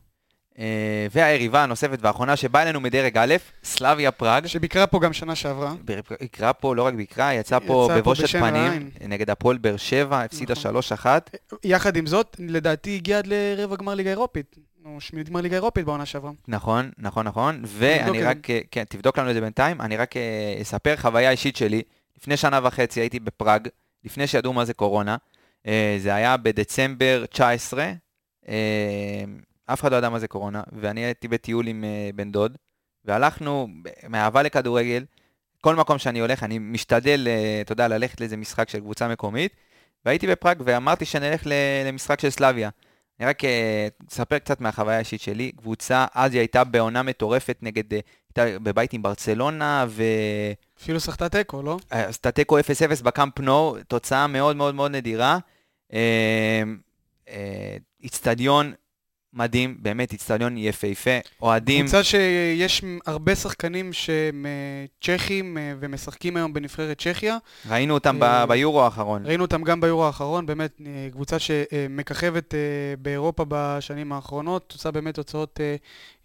אה, 0.60 1.08
והיריבה 1.12 1.64
הנוספת 1.64 1.98
והאחרונה 2.02 2.36
שבאה 2.36 2.64
אלינו 2.64 2.80
מדרג 2.80 3.18
א', 3.18 3.36
סלאביה 3.64 4.12
פראג. 4.12 4.48
שביקרה 4.48 4.88
פה 4.88 5.00
גם 5.00 5.14
שנה 5.14 5.36
שעברה. 5.36 5.74
ביקרה 6.22 6.54
פה, 6.54 6.76
לא 6.76 6.84
רק 6.84 6.94
ביקרה, 6.94 7.34
יצאה 7.34 7.60
פה 7.60 7.90
בבושת 7.98 8.30
פנים 8.40 8.56
רעין. 8.56 8.90
נגד 9.08 9.30
הפועל 9.30 9.58
באר 9.58 9.78
שבע, 9.78 10.22
הפסידה 10.22 10.54
נכון. 10.54 10.76
3-1. 11.04 11.06
יחד 11.64 11.96
עם 11.96 12.06
זאת, 12.08 12.36
לדעתי 12.40 12.96
הגיע 12.96 13.18
עד 13.18 13.28
לרבע 13.28 13.76
גמר 13.76 13.94
ליגה 13.94 14.10
אירופית. 14.10 14.56
או 14.86 15.02
שמינית 15.02 15.30
גמר 15.30 15.42
ליגה 15.42 15.56
אירופית 15.56 15.86
בעונה 15.86 16.06
שעברה. 16.06 16.32
נכון, 16.48 16.92
נכון, 16.98 17.28
נכון. 17.28 17.62
ואני 17.66 18.24
רק, 18.24 18.38
כן, 18.72 18.84
תבדוק 18.84 19.20
לנו 19.20 19.30
את 19.30 19.36
זה 19.36 19.42
בינתיים. 19.42 19.82
אני 19.82 19.98
רק 19.98 20.18
אה, 20.18 20.58
אספר 20.62 20.96
חוויה 20.98 21.32
אישית 21.32 21.56
שלי. 21.56 21.82
לפני 22.18 22.38
שנה 22.38 22.60
וחצי 22.64 23.00
הייתי 23.00 23.20
בפראג, 23.20 23.68
לפני 24.04 24.28
שידעו 24.28 24.54
מה 24.54 24.66
זה 24.66 24.74
קורונה. 24.74 25.18
אה, 25.68 25.98
זה 26.00 26.16
היה 26.16 26.38
בדצמבר 26.38 27.26
19. 27.30 27.92
אה, 28.48 29.24
אף 29.66 29.82
אחד 29.82 29.92
לא 29.92 29.98
ידע 29.98 30.10
מה 30.10 30.20
זה 30.20 30.28
קורונה, 30.28 30.64
ואני 30.72 31.06
הייתי 31.06 31.28
בטיול 31.28 31.68
עם 31.68 31.84
אה, 31.84 32.10
בן 32.16 32.32
דוד, 32.32 32.58
והלכנו 33.06 33.68
מאהבה 34.10 34.44
לכדורגל. 34.44 35.06
כל 35.62 35.76
מקום 35.76 35.98
שאני 35.98 36.20
הולך, 36.20 36.44
אני 36.44 36.60
משתדל, 36.60 37.28
אתה 37.62 37.72
יודע, 37.72 37.88
ללכת 37.88 38.20
לאיזה 38.22 38.38
משחק 38.38 38.70
של 38.70 38.80
קבוצה 38.80 39.08
מקומית. 39.08 39.56
והייתי 40.06 40.28
בפראג 40.28 40.62
ואמרתי 40.66 41.06
שנלך 41.06 41.48
למשחק 41.86 42.20
של 42.20 42.30
סלאביה. 42.30 42.70
אני 43.20 43.28
רק 43.28 43.42
אספר 44.12 44.40
קצת 44.40 44.62
מהחוויה 44.62 44.96
האישית 44.96 45.22
שלי. 45.22 45.52
קבוצה, 45.52 46.06
אז 46.14 46.34
היא 46.34 46.40
הייתה 46.40 46.64
בעונה 46.64 47.04
מטורפת 47.04 47.58
נגד, 47.62 48.00
הייתה 48.36 48.60
בבית 48.60 48.94
עם 48.94 49.02
ברצלונה, 49.02 49.86
אפילו 50.82 51.00
סחטה 51.00 51.30
תיקו, 51.30 51.62
לא? 51.62 51.78
ועשתה 51.92 52.32
תיקו 52.32 52.60
0-0 52.60 52.62
בקאמפ 53.04 53.40
נו, 53.40 53.76
תוצאה 53.88 54.28
מאוד 54.28 54.56
מאוד 54.56 54.76
מאוד 54.76 54.92
נדירה. 54.92 55.38
אה, 55.94 56.64
אה, 57.30 57.78
איצטדיון 58.04 58.74
מדהים, 59.34 59.78
באמת 59.80 60.12
איצטדיון 60.14 60.58
יפהפה, 60.58 61.10
אוהדים. 61.42 61.86
קבוצה 61.86 62.04
שיש 62.04 62.84
הרבה 63.06 63.36
שחקנים 63.36 63.94
שהם 63.94 64.46
אה, 64.46 64.86
צ'כים 65.02 65.58
אה, 65.58 65.74
ומשחקים 65.80 66.38
היום 66.38 66.54
בנבחרת 66.54 66.98
צ'כיה. 67.02 67.38
ראינו 67.70 67.94
אותם 67.94 68.24
אה, 68.24 68.46
ב- 68.46 68.50
ביורו 68.50 68.84
האחרון. 68.84 69.26
ראינו 69.26 69.44
אותם 69.44 69.64
גם 69.64 69.82
ביורו 69.82 70.06
האחרון, 70.06 70.46
באמת 70.46 70.82
קבוצה 71.12 71.38
שמככבת 71.40 72.54
באירופה 73.02 73.46
בשנים 73.48 74.12
האחרונות, 74.14 74.72
עושה 74.78 74.92
באמת 74.92 75.16
תוצאות 75.16 75.60
אה, 75.62 75.76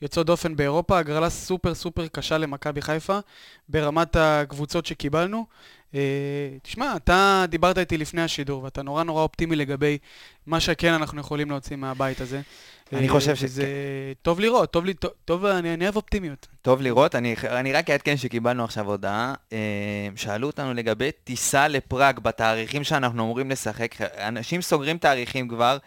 יוצאות 0.03 0.27
דופן 0.27 0.57
באירופה, 0.57 0.99
הגרלה 0.99 1.31
סופר 1.31 1.75
סופר 1.75 2.07
קשה 2.07 2.39
למכבי 2.39 2.83
חיפה, 2.83 3.19
ברמת 3.69 4.17
הקבוצות 4.17 4.87
שקיבלנו. 4.87 5.47
אה, 5.95 6.01
תשמע, 6.63 6.97
אתה 6.97 7.45
דיברת 7.49 7.79
איתי 7.79 7.99
לפני 7.99 8.23
השידור, 8.23 8.63
ואתה 8.63 8.83
נורא 8.83 9.03
נורא 9.03 9.23
אופטימי 9.23 9.57
לגבי 9.57 9.99
מה 10.47 10.61
שכן 10.61 10.93
אנחנו 10.93 11.21
יכולים 11.21 11.51
להוציא 11.51 11.77
מהבית 11.77 12.21
הזה. 12.21 12.41
אני 12.93 13.07
אה, 13.09 13.13
חושב 13.13 13.37
ש- 13.37 13.43
וזה 13.45 13.67
טוב 14.23 14.41
לראות, 14.41 14.71
טוב, 14.71 14.93
טוב, 14.93 15.11
טוב 15.25 15.45
אני, 15.45 15.75
אני 15.75 15.85
אוהב 15.85 15.97
אופטימיות. 15.97 16.47
טוב 16.63 16.83
לראות, 16.83 17.15
אני, 17.15 17.35
אני 17.45 17.73
רק 17.73 17.91
אעדכן 17.91 18.17
שקיבלנו 18.17 18.65
עכשיו 18.65 18.87
הודעה, 18.87 19.35
אה, 19.53 19.59
שאלו 20.17 20.47
אותנו 20.47 20.75
לגבי 20.75 21.11
טיסה 21.25 21.69
לפראג 21.69 22.19
בתאריכים 22.21 22.85
שאנחנו 22.85 23.23
אמורים 23.23 23.51
לשחק, 23.51 23.95
אנשים 24.01 24.63
סוגרים 24.63 24.99
תאריכים 24.99 25.49
כבר. 25.49 25.79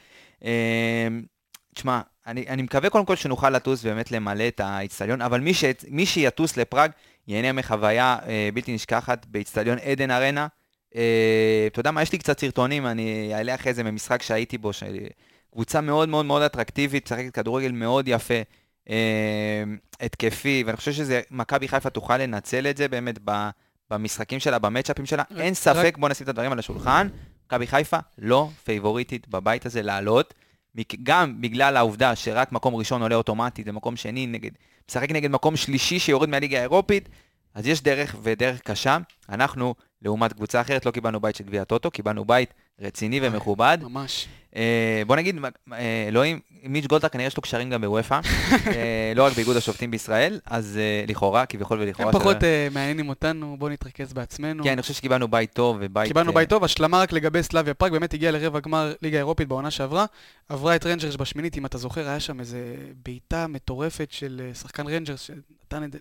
תשמע, 1.75 2.01
אני, 2.27 2.45
אני 2.47 2.61
מקווה 2.61 2.89
קודם 2.89 3.05
כל 3.05 3.15
שנוכל 3.15 3.49
לטוס 3.49 3.79
ובאמת 3.85 4.11
למלא 4.11 4.47
את 4.47 4.59
האיצטדיון, 4.59 5.21
אבל 5.21 5.39
מי, 5.41 5.53
ש, 5.53 5.63
מי 5.87 6.05
שיטוס 6.05 6.57
לפראג 6.57 6.91
ייהנה 7.27 7.51
מחוויה 7.51 8.17
אה, 8.27 8.49
בלתי 8.53 8.75
נשכחת 8.75 9.25
באיצטדיון 9.25 9.77
עדן 9.77 10.11
ארנה. 10.11 10.47
אה, 10.95 11.67
אתה 11.67 11.79
יודע 11.79 11.91
מה, 11.91 12.01
יש 12.01 12.11
לי 12.11 12.17
קצת 12.17 12.39
סרטונים, 12.39 12.87
אני 12.87 13.31
אעלה 13.35 13.55
אחרי 13.55 13.73
זה 13.73 13.83
ממשחק 13.83 14.21
שהייתי 14.21 14.57
בו, 14.57 14.73
של 14.73 14.97
קבוצה 15.53 15.81
מאוד 15.81 16.09
מאוד 16.09 16.25
מאוד 16.25 16.41
אטרקטיבית, 16.41 17.05
משחקת 17.05 17.33
כדורגל 17.33 17.71
מאוד 17.71 18.07
יפה. 18.07 18.41
אה, 18.89 19.63
התקפי, 20.01 20.63
ואני 20.65 20.77
חושב 20.77 20.91
שזה, 20.93 21.21
מכבי 21.31 21.67
חיפה 21.67 21.89
תוכל 21.89 22.17
לנצל 22.17 22.67
את 22.67 22.77
זה 22.77 22.87
באמת 22.87 23.19
ב, 23.25 23.49
במשחקים 23.91 24.39
שלה, 24.39 24.59
במצ'אפים 24.59 25.05
שלה. 25.05 25.23
רק- 25.31 25.39
אין 25.39 25.53
ספק, 25.53 25.95
בוא 25.99 26.09
נשים 26.09 26.23
את 26.23 26.29
הדברים 26.29 26.51
על 26.51 26.59
השולחן, 26.59 27.07
מכבי 27.45 27.67
חיפה 27.67 27.97
לא 28.17 28.49
פייבוריטית 28.63 29.27
בבית 29.27 29.65
הזה 29.65 29.81
לעלות, 29.81 30.33
גם 31.03 31.41
בגלל 31.41 31.77
העובדה 31.77 32.15
שרק 32.15 32.51
מקום 32.51 32.75
ראשון 32.75 33.01
עולה 33.01 33.15
אוטומטית 33.15 33.67
ומקום 33.69 33.95
שני 33.95 34.27
נגד, 34.27 34.51
משחק 34.89 35.11
נגד 35.11 35.31
מקום 35.31 35.55
שלישי 35.55 35.99
שיורד 35.99 36.29
מהליגה 36.29 36.57
האירופית, 36.57 37.09
אז 37.57 37.67
יש 37.67 37.81
דרך 37.81 38.15
ודרך 38.23 38.59
קשה. 38.61 38.97
אנחנו, 39.29 39.75
לעומת 40.01 40.33
קבוצה 40.33 40.61
אחרת, 40.61 40.85
לא 40.85 40.91
קיבלנו 40.91 41.19
בית 41.19 41.35
של 41.35 41.43
גביע 41.43 41.61
הטוטו, 41.61 41.91
קיבלנו 41.91 42.25
בית 42.25 42.53
רציני 42.81 43.19
ומכובד. 43.23 43.77
ממש. 43.81 44.27
אה, 44.55 45.01
בוא 45.07 45.15
נגיד, 45.15 45.35
אה, 45.73 46.07
אלוהים, 46.07 46.39
מיץ' 46.63 46.85
גולדהר 46.85 47.09
כנראה 47.09 47.27
יש 47.27 47.37
לו 47.37 47.43
קשרים 47.43 47.69
גם 47.69 47.81
בוופא, 47.81 48.19
אה, 48.67 49.13
לא 49.15 49.25
רק 49.25 49.33
באיגוד 49.33 49.57
השופטים 49.57 49.91
בישראל, 49.91 50.39
אז 50.45 50.77
אה, 50.77 51.05
לכאורה, 51.07 51.45
כביכול 51.45 51.81
ולכאורה... 51.81 52.11
הם 52.13 52.19
פחות 52.19 52.43
אה, 52.43 52.67
מעניינים 52.71 53.09
אותנו, 53.09 53.55
בואו 53.59 53.71
נתרכז 53.71 54.13
בעצמנו. 54.13 54.63
כן, 54.63 54.71
אני 54.71 54.81
חושב 54.81 54.93
שקיבלנו 54.93 55.27
בית 55.27 55.53
טוב 55.53 55.77
ובית... 55.79 56.07
קיבלנו 56.07 56.33
בית 56.33 56.49
טוב, 56.49 56.63
השלמה 56.63 56.99
רק 56.99 57.11
לגבי 57.11 57.43
סלאביה 57.43 57.73
פראג, 57.73 57.91
באמת 57.91 58.13
הגיעה 58.13 58.31
לרבע 58.31 58.59
גמר 58.59 58.93
ליגה 59.01 59.17
אירופית 59.17 59.47
בעונה 59.47 59.71
שעברה, 59.71 60.05
עברה 60.49 60.75
את 60.75 60.85
רנג'רס 60.85 61.15
בשמינית, 61.15 61.57
אם 61.57 61.65
אתה 61.65 61.77
זוכר, 61.77 62.07
היה 62.07 62.19
שם 62.19 62.39
איזה 62.39 62.75
בעיטה 63.05 63.47
מטורפת 63.47 64.11
של 64.11 64.51
שחקן 64.53 64.87
רנג'רס, 64.87 65.21
שנתן 65.21 65.83
את 65.83 65.91
זה, 65.91 65.99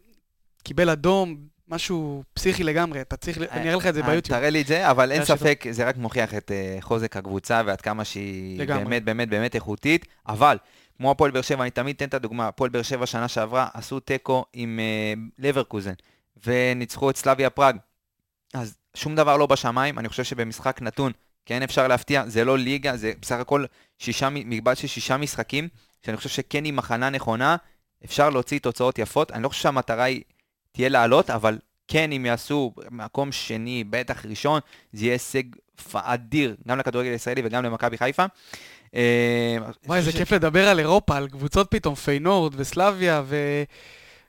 קיבל 0.66 0.90
אדום, 0.90 1.36
משהו 1.68 2.22
פסיכי 2.34 2.64
לגמרי, 2.64 3.00
אתה 3.00 3.16
צריך, 3.16 3.38
ל- 3.38 3.44
אני 3.50 3.68
אראה 3.68 3.76
לך 3.76 3.86
את 3.86 3.94
זה 3.94 4.00
אה, 4.00 4.06
ביוטיוב. 4.06 4.38
תראה 4.38 4.50
לי 4.50 4.62
את 4.62 4.66
זה, 4.66 4.90
אבל 4.90 5.12
אין 5.12 5.24
ספק, 5.24 5.64
זה 5.70 5.88
רק 5.88 5.96
מוכיח 5.96 6.34
את 6.34 6.50
אה, 6.52 6.76
חוזק 6.80 7.16
הקבוצה 7.16 7.62
ועד 7.66 7.80
כמה 7.80 8.04
שהיא. 8.04 8.58
באמת 8.84 9.04
באמת 9.04 9.28
באמת 9.28 9.54
איכותית, 9.54 10.06
אבל 10.28 10.58
כמו 10.96 11.10
הפועל 11.10 11.30
באר 11.30 11.42
שבע, 11.42 11.62
אני 11.62 11.70
תמיד 11.70 11.96
אתן 11.96 12.04
את 12.08 12.14
הדוגמה, 12.14 12.48
הפועל 12.48 12.70
באר 12.70 12.82
שבע 12.82 13.06
שנה 13.06 13.28
שעברה 13.28 13.68
עשו 13.74 14.00
תיקו 14.00 14.44
עם 14.52 14.80
אה, 14.82 15.12
לברקוזן, 15.38 15.92
וניצחו 16.46 17.10
את 17.10 17.16
סלאביה 17.16 17.50
פראג. 17.50 17.76
אז 18.54 18.76
שום 18.94 19.16
דבר 19.16 19.36
לא 19.36 19.46
בשמיים, 19.46 19.98
אני 19.98 20.08
חושב 20.08 20.24
שבמשחק 20.24 20.82
נתון 20.82 21.12
כן 21.46 21.62
אפשר 21.62 21.88
להפתיע, 21.88 22.24
זה 22.26 22.44
לא 22.44 22.58
ליגה, 22.58 22.96
זה 22.96 23.12
בסך 23.22 23.36
הכל 23.36 23.64
שישה, 23.98 24.28
מ- 24.30 24.50
מקבץ 24.50 24.78
של 24.78 24.86
שישה 24.88 25.16
משחקים, 25.16 25.68
שאני 26.06 26.16
חושב 26.16 26.28
שכן 26.28 26.64
עם 26.64 26.78
הכנה 26.78 27.10
נכונה, 27.10 27.56
אפשר 28.04 28.30
להוציא 28.30 28.58
תוצאות 28.58 28.98
יפות. 28.98 29.32
אני 29.32 29.42
לא 29.42 29.48
חושב 29.48 29.62
שהמטרה 29.62 30.04
היא 30.04 30.22
תהיה 30.76 30.88
לעלות, 30.88 31.30
אבל 31.30 31.58
כן, 31.88 32.12
אם 32.12 32.26
יעשו 32.26 32.72
מקום 32.90 33.32
שני, 33.32 33.84
בטח 33.90 34.26
ראשון, 34.26 34.60
זה 34.92 35.04
יהיה 35.04 35.14
הישג 35.14 35.42
אדיר, 35.94 36.56
גם 36.68 36.78
לכדורגל 36.78 37.10
הישראלי 37.10 37.42
וגם 37.44 37.64
למכבי 37.64 37.98
חיפה. 37.98 38.24
אה, 38.94 39.56
וואי, 39.86 39.98
איזה 39.98 40.12
כיף 40.12 40.32
לדבר 40.32 40.68
על 40.68 40.78
אירופה, 40.78 41.16
על 41.16 41.28
קבוצות 41.28 41.70
פתאום, 41.70 41.94
פיינורד 41.94 42.52
וסלאביה 42.56 43.22
ו... 43.26 43.36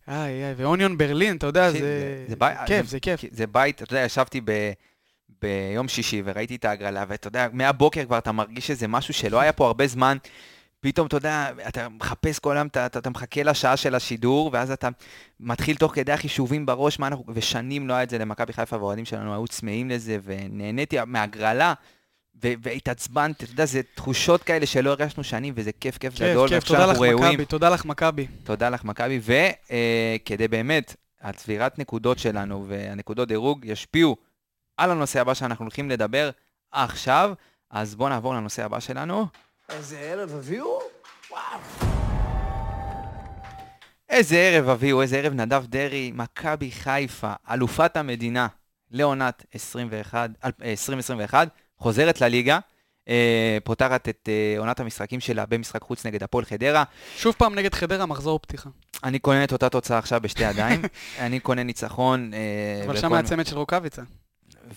איי, 0.07 0.43
איי, 0.45 0.53
ואוניון 0.57 0.97
ברלין, 0.97 1.35
אתה 1.37 1.47
יודע, 1.47 1.67
תקשיב, 1.69 1.81
זה... 1.85 2.25
זה 2.27 2.35
בית- 2.35 2.57
כיף, 2.65 2.85
זה- 2.85 2.91
זה 2.91 2.99
כיף. 2.99 3.19
כי 3.19 3.27
זה 3.31 3.47
בית, 3.47 3.81
אתה 3.81 3.93
יודע, 3.93 4.05
ישבתי 4.05 4.41
ב... 4.45 4.71
ביום 5.41 5.87
שישי 5.87 6.21
וראיתי 6.25 6.55
את 6.55 6.65
ההגרלה, 6.65 7.05
ואתה 7.07 7.27
יודע, 7.27 7.47
מהבוקר 7.53 8.05
כבר 8.05 8.17
אתה 8.17 8.31
מרגיש 8.31 8.67
שזה 8.67 8.87
משהו 8.87 9.13
שלא 9.13 9.39
היה 9.39 9.53
פה 9.53 9.67
הרבה 9.67 9.87
זמן. 9.87 10.17
פתאום, 10.79 11.07
אתה 11.07 11.17
יודע, 11.17 11.51
אתה 11.67 11.89
מחפש 11.89 12.39
כל 12.39 12.57
היום, 12.57 12.67
אתה, 12.67 12.85
אתה, 12.85 12.99
אתה 12.99 13.09
מחכה 13.09 13.43
לשעה 13.43 13.77
של 13.77 13.95
השידור, 13.95 14.49
ואז 14.53 14.71
אתה 14.71 14.89
מתחיל 15.39 15.77
תוך 15.77 15.95
כדי 15.95 16.11
החישובים 16.11 16.65
בראש, 16.65 16.99
מה 16.99 17.07
אנחנו, 17.07 17.23
ושנים 17.33 17.87
לא 17.87 17.93
היה 17.93 18.03
את 18.03 18.09
זה 18.09 18.17
למכבי 18.17 18.53
חיפה, 18.53 18.77
והאוהדים 18.77 19.05
שלנו 19.05 19.33
היו 19.33 19.47
צמאים 19.47 19.89
לזה, 19.89 20.17
ונהניתי 20.23 20.97
מהגרלה, 21.07 21.73
ו- 22.43 22.53
והתעצבנתי, 22.61 23.45
אתה 23.45 23.53
יודע, 23.53 23.65
זה 23.65 23.81
תחושות 23.95 24.43
כאלה 24.43 24.65
שלא 24.65 24.89
הרגשנו 24.89 25.23
שנים, 25.23 25.53
וזה 25.57 25.71
כיף, 25.71 25.97
כיף, 25.97 26.13
כיף, 26.17 26.29
גדול, 26.29 26.49
כיף, 26.49 26.57
ועכשיו 26.57 26.89
אנחנו 26.89 27.01
ראויים. 27.01 27.33
מכבי, 27.33 27.45
תודה 27.45 27.69
לך 27.69 27.85
מכבי. 27.85 28.27
תודה 28.43 28.69
לך, 28.69 28.83
מכבי. 28.83 29.19
וכדי 29.23 30.47
באמת, 30.47 30.95
הצבירת 31.21 31.79
נקודות 31.79 32.19
שלנו 32.19 32.65
והנקודות 32.67 33.27
דירוג 33.27 33.65
ישפיעו 33.65 34.15
על 34.77 34.91
הנושא 34.91 35.21
הבא 35.21 35.33
שאנחנו 35.33 35.65
הולכים 35.65 35.89
לדבר 35.89 36.29
עכשיו, 36.71 37.33
אז 37.71 37.95
בואו 37.95 38.09
נעבור 38.09 38.33
לנושא 38.33 38.65
הבא 38.65 38.79
שלנו. 38.79 39.25
איזה 39.69 39.99
ערב 39.99 40.35
הביאו? 40.35 40.79
איזה 44.09 44.37
ערב 44.37 44.69
אביהו, 44.69 45.01
איזה 45.01 45.17
ערב 45.17 45.33
נדב 45.33 45.65
דרעי, 45.65 46.11
מכבי 46.15 46.71
חיפה, 46.71 47.33
אלופת 47.51 47.97
המדינה 47.97 48.47
לעונת 48.91 49.45
21, 49.53 50.29
אל- 50.45 50.51
אה, 50.63 50.69
2021, 50.71 51.47
חוזרת 51.77 52.21
לליגה, 52.21 52.59
אה, 53.09 53.57
פותחת 53.63 54.09
את 54.09 54.29
אה, 54.31 54.59
עונת 54.59 54.79
המשחקים 54.79 55.19
שלה 55.19 55.45
במשחק 55.45 55.81
חוץ 55.81 56.05
נגד 56.05 56.23
הפועל 56.23 56.45
חדרה. 56.45 56.83
שוב 57.17 57.35
פעם 57.37 57.55
נגד 57.55 57.73
חדרה, 57.73 58.05
מחזור 58.05 58.39
פתיחה. 58.39 58.69
אני 59.03 59.19
קונה 59.19 59.43
את 59.43 59.51
אותה 59.53 59.69
תוצאה 59.69 59.97
עכשיו 59.97 60.21
בשתי 60.21 60.43
ידיים, 60.43 60.81
אני 61.19 61.39
קונה 61.39 61.63
ניצחון. 61.63 62.31
אה, 62.33 62.85
אבל 62.85 62.97
שם 62.97 63.13
היה 63.13 63.23
צמד 63.23 63.45
של 63.47 63.57
רוקאביצה. 63.57 64.01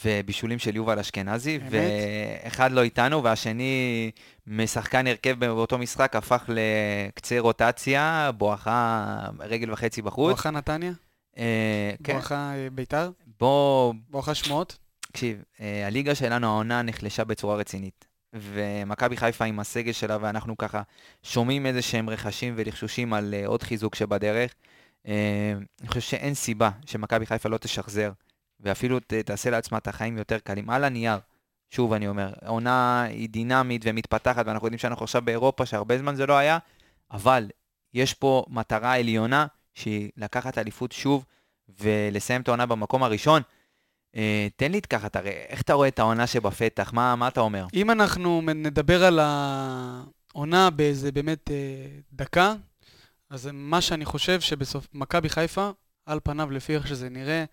ובישולים 0.04 0.58
של 0.58 0.76
יובל 0.76 0.98
אשכנזי, 0.98 1.56
אמת. 1.56 1.72
ואחד 2.44 2.72
לא 2.72 2.82
איתנו, 2.82 3.24
והשני 3.24 4.10
משחקן 4.46 5.06
הרכב 5.06 5.38
באותו 5.38 5.78
משחק 5.78 6.16
הפך 6.16 6.44
לקצה 6.48 7.38
רוטציה, 7.38 8.30
בואכה 8.36 9.06
רגל 9.40 9.72
וחצי 9.72 10.02
בחוץ. 10.02 10.30
בואכה 10.30 10.50
נתניה, 10.50 10.92
אה, 11.38 11.92
כן, 12.04 12.12
בואכה 12.12 12.52
אה, 12.54 12.68
ביתר, 12.72 13.10
בוא, 13.40 13.94
בואכה 14.10 14.34
שמועות. 14.34 14.78
תקשיב, 15.00 15.42
אה, 15.60 15.86
הליגה 15.86 16.14
שלנו 16.14 16.46
העונה 16.46 16.82
נחלשה 16.82 17.24
בצורה 17.24 17.56
רצינית. 17.56 18.10
ומכבי 18.32 19.16
חיפה 19.16 19.44
עם 19.44 19.60
הסגל 19.60 19.92
שלה, 19.92 20.18
ואנחנו 20.20 20.56
ככה 20.56 20.82
שומעים 21.22 21.66
איזה 21.66 21.82
שהם 21.82 22.10
רכשים 22.10 22.54
ולחשושים 22.56 23.12
על 23.12 23.34
אה, 23.34 23.46
עוד 23.46 23.62
חיזוק 23.62 23.94
שבדרך. 23.94 24.54
אה, 25.06 25.52
אני 25.80 25.88
חושב 25.88 26.00
שאין 26.00 26.34
סיבה 26.34 26.70
שמכבי 26.86 27.26
חיפה 27.26 27.48
לא 27.48 27.58
תשחזר, 27.58 28.10
ואפילו 28.60 29.00
ת, 29.00 29.14
תעשה 29.14 29.50
לעצמה 29.50 29.78
את 29.78 29.88
החיים 29.88 30.18
יותר 30.18 30.38
קלים. 30.38 30.70
על 30.70 30.84
הנייר, 30.84 31.18
שוב 31.70 31.92
אני 31.92 32.08
אומר, 32.08 32.32
העונה 32.42 33.02
היא 33.02 33.28
דינמית 33.28 33.82
ומתפתחת, 33.84 34.46
ואנחנו 34.46 34.66
יודעים 34.66 34.78
שאנחנו 34.78 35.04
עכשיו 35.04 35.22
באירופה, 35.22 35.66
שהרבה 35.66 35.98
זמן 35.98 36.14
זה 36.14 36.26
לא 36.26 36.34
היה, 36.34 36.58
אבל 37.10 37.50
יש 37.94 38.14
פה 38.14 38.44
מטרה 38.48 38.96
עליונה, 38.96 39.46
שהיא 39.74 40.10
לקחת 40.16 40.58
אליפות 40.58 40.92
שוב 40.92 41.24
ולסיים 41.80 42.40
את 42.40 42.48
העונה 42.48 42.66
במקום 42.66 43.02
הראשון. 43.02 43.42
אה, 44.16 44.48
תן 44.56 44.72
לי 44.72 44.78
את 44.78 44.86
ככה, 44.86 45.08
תראה, 45.08 45.44
איך 45.48 45.62
אתה 45.62 45.72
רואה 45.72 45.88
את 45.88 45.98
העונה 45.98 46.26
שבפתח? 46.26 46.92
מה, 46.92 47.16
מה 47.16 47.28
אתה 47.28 47.40
אומר? 47.40 47.66
אם 47.74 47.90
אנחנו 47.90 48.42
נדבר 48.54 49.04
על 49.04 49.20
העונה 49.22 50.70
באיזה 50.70 51.12
באמת 51.12 51.50
אה, 51.50 51.86
דקה, 52.12 52.54
אז 53.30 53.48
מה 53.52 53.80
שאני 53.80 54.04
חושב 54.04 54.40
שבסוף, 54.40 54.88
מכבי 54.94 55.28
חיפה, 55.28 55.70
על 56.06 56.20
פניו, 56.24 56.50
לפי 56.50 56.74
איך 56.74 56.86
שזה 56.86 57.08
נראה, 57.08 57.38
אה, 57.38 57.44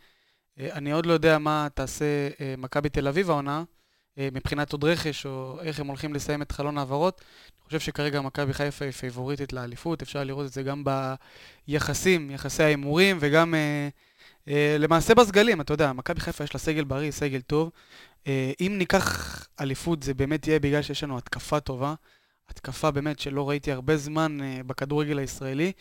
אני 0.59 0.91
עוד 0.91 1.05
לא 1.05 1.13
יודע 1.13 1.37
מה 1.37 1.67
תעשה 1.73 2.05
אה, 2.41 2.55
מכבי 2.57 2.89
תל 2.89 3.07
אביב 3.07 3.29
העונה, 3.29 3.63
אה, 4.17 4.29
מבחינת 4.31 4.71
עוד 4.71 4.83
רכש, 4.83 5.25
או 5.25 5.59
איך 5.61 5.79
הם 5.79 5.87
הולכים 5.87 6.13
לסיים 6.13 6.41
את 6.41 6.51
חלון 6.51 6.77
העברות. 6.77 7.21
אני 7.21 7.65
חושב 7.65 7.79
שכרגע 7.79 8.21
מכבי 8.21 8.53
חיפה 8.53 8.85
היא 8.85 8.91
פייבוריטית 8.91 9.53
לאליפות, 9.53 10.01
אפשר 10.01 10.23
לראות 10.23 10.45
את 10.45 10.53
זה 10.53 10.63
גם 10.63 10.83
ביחסים, 11.67 12.31
יחסי 12.31 12.63
ההימורים, 12.63 13.17
וגם 13.19 13.55
אה, 13.55 13.89
אה, 14.47 14.75
למעשה 14.79 15.15
בסגלים, 15.15 15.61
אתה 15.61 15.73
יודע, 15.73 15.93
מכבי 15.93 16.19
חיפה 16.19 16.43
יש 16.43 16.53
לה 16.53 16.59
סגל 16.59 16.83
בריא, 16.83 17.11
סגל 17.11 17.41
טוב. 17.41 17.71
אה, 18.27 18.51
אם 18.61 18.75
ניקח 18.77 19.47
אליפות, 19.59 20.03
זה 20.03 20.13
באמת 20.13 20.47
יהיה 20.47 20.59
בגלל 20.59 20.81
שיש 20.81 21.03
לנו 21.03 21.17
התקפה 21.17 21.59
טובה. 21.59 21.93
התקפה 22.49 22.91
באמת 22.91 23.19
שלא 23.19 23.49
ראיתי 23.49 23.71
הרבה 23.71 23.97
זמן 23.97 24.41
אה, 24.41 24.61
בכדורגל 24.65 25.19
הישראלי. 25.19 25.71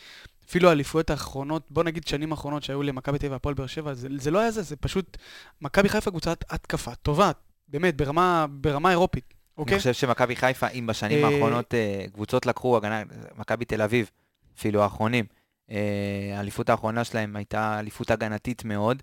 אפילו 0.49 0.69
האליפויות 0.69 1.11
האחרונות, 1.11 1.63
בוא 1.71 1.85
נגיד 1.85 2.07
שנים 2.07 2.33
האחרונות 2.33 2.63
שהיו 2.63 2.83
למכבי 2.83 3.19
תל 3.19 3.27
אביב 3.27 3.33
והפועל 3.33 3.55
באר 3.55 3.67
שבע, 3.67 3.95
זה, 3.95 4.09
זה 4.19 4.31
לא 4.31 4.39
היה 4.39 4.51
זה, 4.51 4.63
זה 4.63 4.77
פשוט, 4.77 5.17
מכבי 5.61 5.89
חיפה 5.89 6.11
קבוצת 6.11 6.45
התקפה 6.51 6.95
טובה, 6.95 7.31
באמת, 7.69 7.97
ברמה, 7.97 8.47
ברמה 8.51 8.91
אירופית, 8.91 9.35
אוקיי? 9.59 9.75
אני 9.75 9.79
חושב 9.79 9.93
שמכבי 9.93 10.37
חיפה, 10.37 10.69
אם 10.69 10.87
בשנים 10.87 11.25
אה, 11.25 11.31
האחרונות 11.31 11.75
אה, 11.75 12.05
קבוצות 12.13 12.47
לקחו 12.47 12.77
הגנה, 12.77 13.03
מכבי 13.37 13.65
תל 13.65 13.83
אביב, 13.83 14.11
אפילו 14.59 14.83
האחרונים, 14.83 15.25
אה, 15.71 16.35
האליפות 16.37 16.69
האחרונה 16.69 17.05
שלהם 17.05 17.37
הייתה 17.37 17.79
אליפות 17.79 18.11
הגנתית 18.11 18.65
מאוד, 18.65 19.03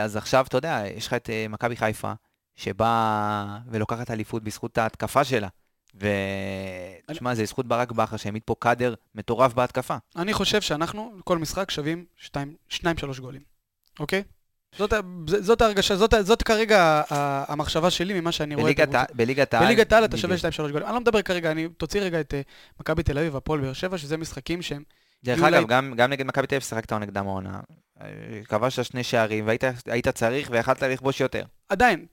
אז 0.00 0.16
עכשיו, 0.16 0.44
אתה 0.48 0.56
יודע, 0.56 0.82
יש 0.96 1.06
לך 1.06 1.14
את 1.14 1.30
מכבי 1.50 1.76
חיפה, 1.76 2.12
שבאה 2.56 3.58
ולוקחת 3.70 4.10
אליפות 4.10 4.44
בזכות 4.44 4.78
ההתקפה 4.78 5.24
שלה. 5.24 5.48
ותשמע, 5.94 7.34
זה 7.34 7.44
זכות 7.44 7.66
ברק 7.66 7.92
בכר 7.92 8.16
שהעמיד 8.16 8.42
פה 8.44 8.54
קאדר 8.58 8.94
מטורף 9.14 9.54
בהתקפה. 9.54 9.96
אני 10.16 10.32
חושב 10.32 10.60
שאנחנו, 10.60 11.12
כל 11.24 11.38
משחק 11.38 11.70
שווים 11.70 12.04
שתיים, 12.16 12.54
שניים, 12.68 12.98
שלוש 12.98 13.20
גולים, 13.20 13.42
אוקיי? 14.00 14.22
זאת, 14.78 14.92
זאת 15.26 15.62
ההרגשה, 15.62 15.96
זאת, 15.96 16.14
זאת 16.20 16.42
כרגע 16.42 17.02
המחשבה 17.48 17.90
שלי 17.90 18.20
ממה 18.20 18.32
שאני 18.32 18.54
רואה. 18.54 18.64
בליגת 19.14 19.54
העל... 19.54 19.66
בליגת 19.66 19.92
העל 19.92 20.04
אתה 20.04 20.16
שווה 20.16 20.36
בדיוק. 20.36 20.54
2-3 20.54 20.58
גולים. 20.60 20.76
אני 20.76 20.94
לא 20.94 21.00
מדבר 21.00 21.22
כרגע, 21.22 21.50
אני 21.50 21.68
תוציא 21.68 22.00
רגע 22.00 22.20
את 22.20 22.34
אה, 22.34 22.40
מכבי 22.80 23.02
תל 23.02 23.18
אביב 23.18 23.34
והפועל 23.34 23.60
באר 23.60 23.72
שבע, 23.72 23.98
שזה 23.98 24.16
משחקים 24.16 24.62
שהם... 24.62 24.82
דרך 25.24 25.38
אגב, 25.38 25.54
אולי- 25.54 25.66
גם, 25.66 25.94
גם 25.96 26.10
נגד 26.10 26.26
מכבי 26.26 26.46
תל 26.46 26.54
אביב 26.54 26.62
שיחקת 26.68 26.92
נגדם 26.92 27.26
העונה. 27.26 27.60
אה, 28.00 28.06
כבשת 28.44 28.84
שני 28.84 29.02
שערים, 29.04 29.46
והיית 29.46 29.64
היית 29.86 30.08
צריך 30.08 30.48
ויכלת 30.52 30.82
לכבוש 30.82 31.20
יותר. 31.20 31.44
עדיין, 31.68 32.06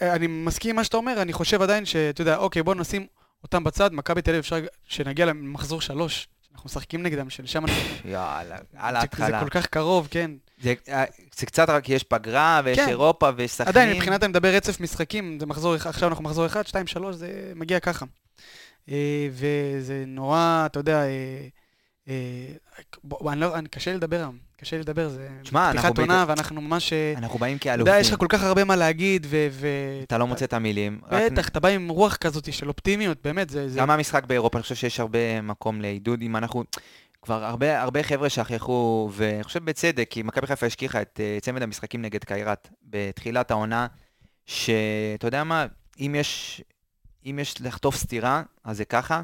אני 0.00 0.26
מסכים 0.26 0.70
עם 0.70 0.76
מה 0.76 0.84
שאתה 0.84 0.96
אומר, 0.96 1.22
אני 1.22 1.32
חושב 1.32 1.62
עדיין 1.62 1.84
שאתה 1.84 2.20
יודע, 2.20 2.36
אוקיי, 2.36 2.62
בוא 2.62 2.74
נשים 2.74 3.06
אותם 3.42 3.64
בצד, 3.64 3.92
מכבי 3.92 4.22
תל 4.22 4.30
אביב 4.30 4.40
אפשר 4.40 4.56
שנגיע 4.84 5.26
למחזור 5.26 5.80
שלוש, 5.80 6.28
אנחנו 6.54 6.66
משחקים 6.66 7.02
נגדם, 7.02 7.30
שלשם 7.30 7.64
אנחנו... 7.64 7.80
יאללה, 8.12 8.56
על 8.76 8.96
ההתחלה. 8.96 9.26
זה 9.26 9.44
כל 9.44 9.50
כך 9.50 9.66
קרוב, 9.66 10.08
כן. 10.10 10.30
זה, 10.60 10.74
אה, 10.88 11.04
זה 11.36 11.46
קצת 11.46 11.70
רק 11.70 11.88
יש 11.88 12.02
פגרה, 12.02 12.60
ויש 12.64 12.78
כן. 12.78 12.88
אירופה, 12.88 13.30
ויש 13.36 13.50
סכנין. 13.50 13.68
עדיין, 13.68 13.96
מבחינת 13.96 14.22
אני 14.22 14.30
מדבר 14.30 14.54
רצף 14.54 14.80
משחקים, 14.80 15.38
זה 15.40 15.46
מחזור, 15.46 15.74
עכשיו 15.74 16.08
אנחנו 16.08 16.24
מחזור 16.24 16.46
1, 16.46 16.66
2, 16.66 16.86
3, 16.86 17.16
זה 17.16 17.52
מגיע 17.54 17.80
ככה. 17.80 18.06
אה, 18.88 19.28
וזה 19.32 20.04
נורא, 20.06 20.62
אתה 20.66 20.78
יודע, 20.78 21.02
אה, 21.02 21.06
אה, 21.06 21.46
בוא, 23.04 23.32
אני 23.32 23.40
לא, 23.40 23.58
אני, 23.58 23.68
קשה 23.68 23.90
לי 23.90 23.96
לדבר 23.96 24.16
היום, 24.16 24.38
קשה 24.56 24.76
לי 24.76 24.82
לדבר, 24.82 25.08
זה 25.08 25.28
אנחנו 25.54 25.70
פתיחת 25.70 25.98
עונה, 25.98 26.22
בטח- 26.24 26.28
ואנחנו 26.28 26.60
ממש, 26.60 26.92
אה, 26.92 27.14
אנחנו 27.16 27.38
באים 27.38 27.56
אתה 27.56 27.64
כאלופים. 27.64 27.86
יודע, 27.94 28.00
יש 28.00 28.12
לך 28.12 28.18
כל 28.18 28.26
כך 28.28 28.42
הרבה 28.42 28.64
מה 28.64 28.76
להגיד, 28.76 29.26
ו... 29.30 29.48
ו- 29.50 29.66
אתה 30.02 30.18
לא 30.18 30.26
מוצא 30.26 30.44
את 30.44 30.52
המילים. 30.52 31.00
רק 31.10 31.32
בטח, 31.32 31.48
אתה 31.48 31.60
בא 31.60 31.68
עם 31.68 31.88
רוח 31.88 32.16
כזאת 32.16 32.52
של 32.52 32.68
אופטימיות, 32.68 33.18
באמת, 33.24 33.50
זה... 33.50 33.68
זה... 33.68 33.78
גם 33.78 33.90
המשחק 33.90 34.24
באירופה, 34.24 34.58
אני 34.58 34.62
חושב 34.62 34.74
שיש 34.74 35.00
הרבה 35.00 35.40
מקום 35.42 35.80
לעידוד. 35.80 36.22
אם 36.22 36.36
אנחנו... 36.36 36.64
כבר 37.22 37.44
הרבה, 37.44 37.82
הרבה 37.82 38.02
חבר'ה 38.02 38.28
שכחו, 38.28 39.10
ואני 39.12 39.44
חושב 39.44 39.64
בצדק, 39.64 40.06
כי 40.10 40.22
מכבי 40.22 40.46
חיפה 40.46 40.66
השכיחה 40.66 41.02
את 41.02 41.20
אה, 41.22 41.38
צמד 41.40 41.62
המשחקים 41.62 42.02
נגד 42.02 42.24
קיירת 42.24 42.68
בתחילת 42.82 43.50
העונה, 43.50 43.86
שאתה 44.46 45.26
יודע 45.26 45.44
מה, 45.44 45.66
אם 46.00 46.14
יש, 46.18 46.62
אם 47.26 47.38
יש 47.42 47.54
לחטוף 47.60 47.96
סטירה, 47.96 48.42
אז 48.64 48.76
זה 48.76 48.84
ככה. 48.84 49.22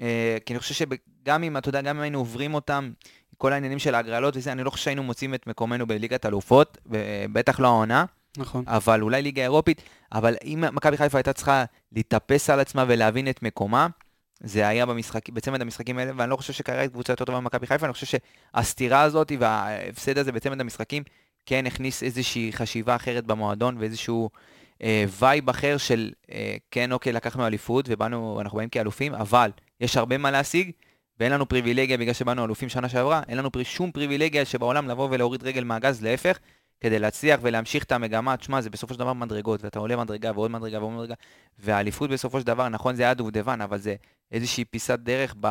אה, 0.00 0.36
כי 0.46 0.52
אני 0.52 0.60
חושב 0.60 0.74
שגם 0.74 1.42
אם, 1.42 1.56
אתה 1.56 1.68
יודע, 1.68 1.80
גם 1.80 1.96
אם 1.96 2.02
היינו 2.02 2.18
עוברים 2.18 2.54
אותם, 2.54 2.90
כל 3.38 3.52
העניינים 3.52 3.78
של 3.78 3.94
ההגרלות 3.94 4.36
וזה, 4.36 4.52
אני 4.52 4.64
לא 4.64 4.70
חושב 4.70 4.84
שהיינו 4.84 5.02
מוצאים 5.02 5.34
את 5.34 5.46
מקומנו 5.46 5.86
בליגת 5.86 6.26
אלופות, 6.26 6.78
בטח 7.32 7.60
לא 7.60 7.68
העונה. 7.68 8.04
נכון. 8.36 8.64
אבל 8.66 9.02
אולי 9.02 9.22
ליגה 9.22 9.42
אירופית, 9.42 9.82
אבל 10.12 10.36
אם 10.44 10.64
מכבי 10.72 10.96
חיפה 10.96 11.18
הייתה 11.18 11.32
צריכה 11.32 11.64
להתאפס 11.92 12.50
על 12.50 12.60
עצמה 12.60 12.84
ולהבין 12.88 13.28
את 13.28 13.42
מקומה, 13.42 13.86
זה 14.40 14.68
היה 14.68 14.86
במשחק, 14.86 15.28
בצמד 15.28 15.60
המשחקים 15.60 15.98
האלה, 15.98 16.12
ואני 16.16 16.30
לא 16.30 16.36
חושב 16.36 16.52
שקייראט 16.52 16.90
קבוצה 16.90 17.12
יותר 17.12 17.24
טובה 17.24 17.40
ממכבי 17.40 17.66
חיפה, 17.66 17.86
אני 17.86 17.92
חושב 17.92 18.06
שהסטירה 18.06 19.02
הזאת 19.02 19.32
וההפסד 19.38 20.18
הזה 20.18 20.32
בצמד 20.32 20.60
המשחקים 20.60 21.02
כן 21.46 21.66
הכניס 21.66 22.02
איזושהי 22.02 22.52
חשיבה 22.52 22.96
אחרת 22.96 23.26
במועדון 23.26 23.76
ואיזשהו 23.78 24.30
אה, 24.82 25.04
vibe 25.18 25.50
אחר 25.50 25.76
של 25.76 26.12
אה, 26.32 26.56
כן, 26.70 26.92
אוקיי, 26.92 27.12
לקחנו 27.12 27.46
אליפות 27.46 27.84
ובאנו, 27.88 28.40
אנחנו 28.40 28.56
באים 28.56 28.68
כאלופים, 28.68 29.14
אבל 29.14 29.50
יש 29.80 29.96
הרבה 29.96 30.18
מה 30.18 30.30
להשיג, 30.30 30.70
ואין 31.20 31.32
לנו 31.32 31.48
פריבילגיה 31.48 31.98
בגלל 31.98 32.12
שבאנו 32.12 32.44
אלופים 32.44 32.68
שנה 32.68 32.88
שעברה, 32.88 33.22
אין 33.28 33.38
לנו 33.38 33.50
שום 33.62 33.92
פריבילגיה 33.92 34.44
שבעולם 34.44 34.88
לבוא 34.88 35.08
ולהוריד 35.10 35.42
רגל 35.42 35.64
מהגז, 35.64 36.02
להפך, 36.02 36.38
כדי 36.80 36.98
להצליח 36.98 37.40
ולהמשיך 37.42 37.84
את 37.84 37.92
המגמה, 37.92 38.36
תשמע, 38.36 38.60
זה 38.60 38.70
בסופו 38.70 38.94
של 38.94 39.00
דבר 39.00 39.12
מדרגות, 39.12 39.64
ואתה 39.64 39.78
עולה 39.78 39.96
מדרגה 39.96 40.32
ועוד 40.34 40.50
מדרגה 40.50 40.78
ועוד 40.78 40.92
מדרגה, 40.92 41.14
והאליפות 41.58 42.10
בסופו 42.10 42.40
של 42.40 42.46
דבר, 42.46 42.68
נכון, 42.68 42.94
זה 42.94 43.02
היה 43.02 43.14
דובדבן, 43.14 43.60
אבל 43.60 43.78
זה 43.78 43.94
איזושהי 44.32 44.64
פיסת 44.64 44.98
דרך 44.98 45.34
ב, 45.40 45.46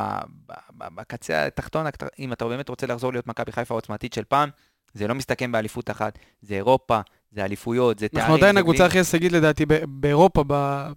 ב, 0.45 0.53
ב, 0.77 0.95
בקצה 0.95 1.45
התחתון, 1.45 1.85
אם 2.19 2.33
אתה 2.33 2.47
באמת 2.47 2.69
רוצה 2.69 2.87
לחזור 2.87 3.11
להיות 3.11 3.27
מכבי 3.27 3.51
חיפה 3.51 3.73
העוצמתית 3.73 4.13
של 4.13 4.23
פעם, 4.23 4.49
זה 4.93 5.07
לא 5.07 5.15
מסתכם 5.15 5.51
באליפות 5.51 5.91
אחת, 5.91 6.19
זה 6.41 6.55
אירופה, 6.55 6.99
זה 7.31 7.45
אליפויות, 7.45 7.99
זה 7.99 8.07
תארים. 8.07 8.21
אנחנו 8.21 8.35
עדיין 8.35 8.57
הקבוצה 8.57 8.85
הכי 8.85 8.97
הישגית 8.97 9.31
לדעתי 9.31 9.65
באירופה, 9.87 10.43
ב- 10.47 10.91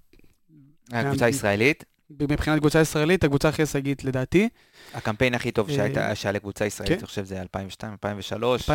הקבוצה 0.93 1.27
הישראלית, 1.27 1.85
מבחינת 2.11 2.59
קבוצה 2.59 2.81
ישראלית, 2.81 3.25
הקבוצה 3.25 3.49
הכי 3.49 3.63
הישגית 3.63 4.05
לדעתי. 4.05 4.49
הקמפיין 4.95 5.35
הכי 5.35 5.51
טוב 5.51 5.69
אה, 5.69 5.75
שהייתה, 5.77 6.15
שהיה 6.15 6.33
לקבוצה 6.33 6.65
ישראלית, 6.67 6.93
כן. 6.93 6.99
אני 6.99 7.07
חושב 7.07 7.25
שזה 7.25 7.41
2002, 7.41 7.93
2003. 7.93 8.71
2002-2003, 8.71 8.73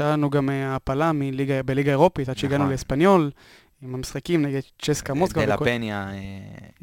היה 0.00 0.12
לנו 0.12 0.30
גם 0.30 0.50
אה, 0.50 0.72
העפלה 0.72 1.12
מליגה- 1.12 1.62
בליגה 1.62 1.90
אירופית, 1.90 2.28
עד 2.28 2.36
שהגענו 2.38 2.62
נכון. 2.64 2.72
לאספניול, 2.72 3.30
עם 3.82 3.94
המשחקים 3.94 4.42
נגד 4.42 4.60
צ'סקה 4.82 5.14
מוסקבה. 5.14 5.46
דלה 5.46 5.54
וכל- 5.54 5.64
פניה 5.64 6.08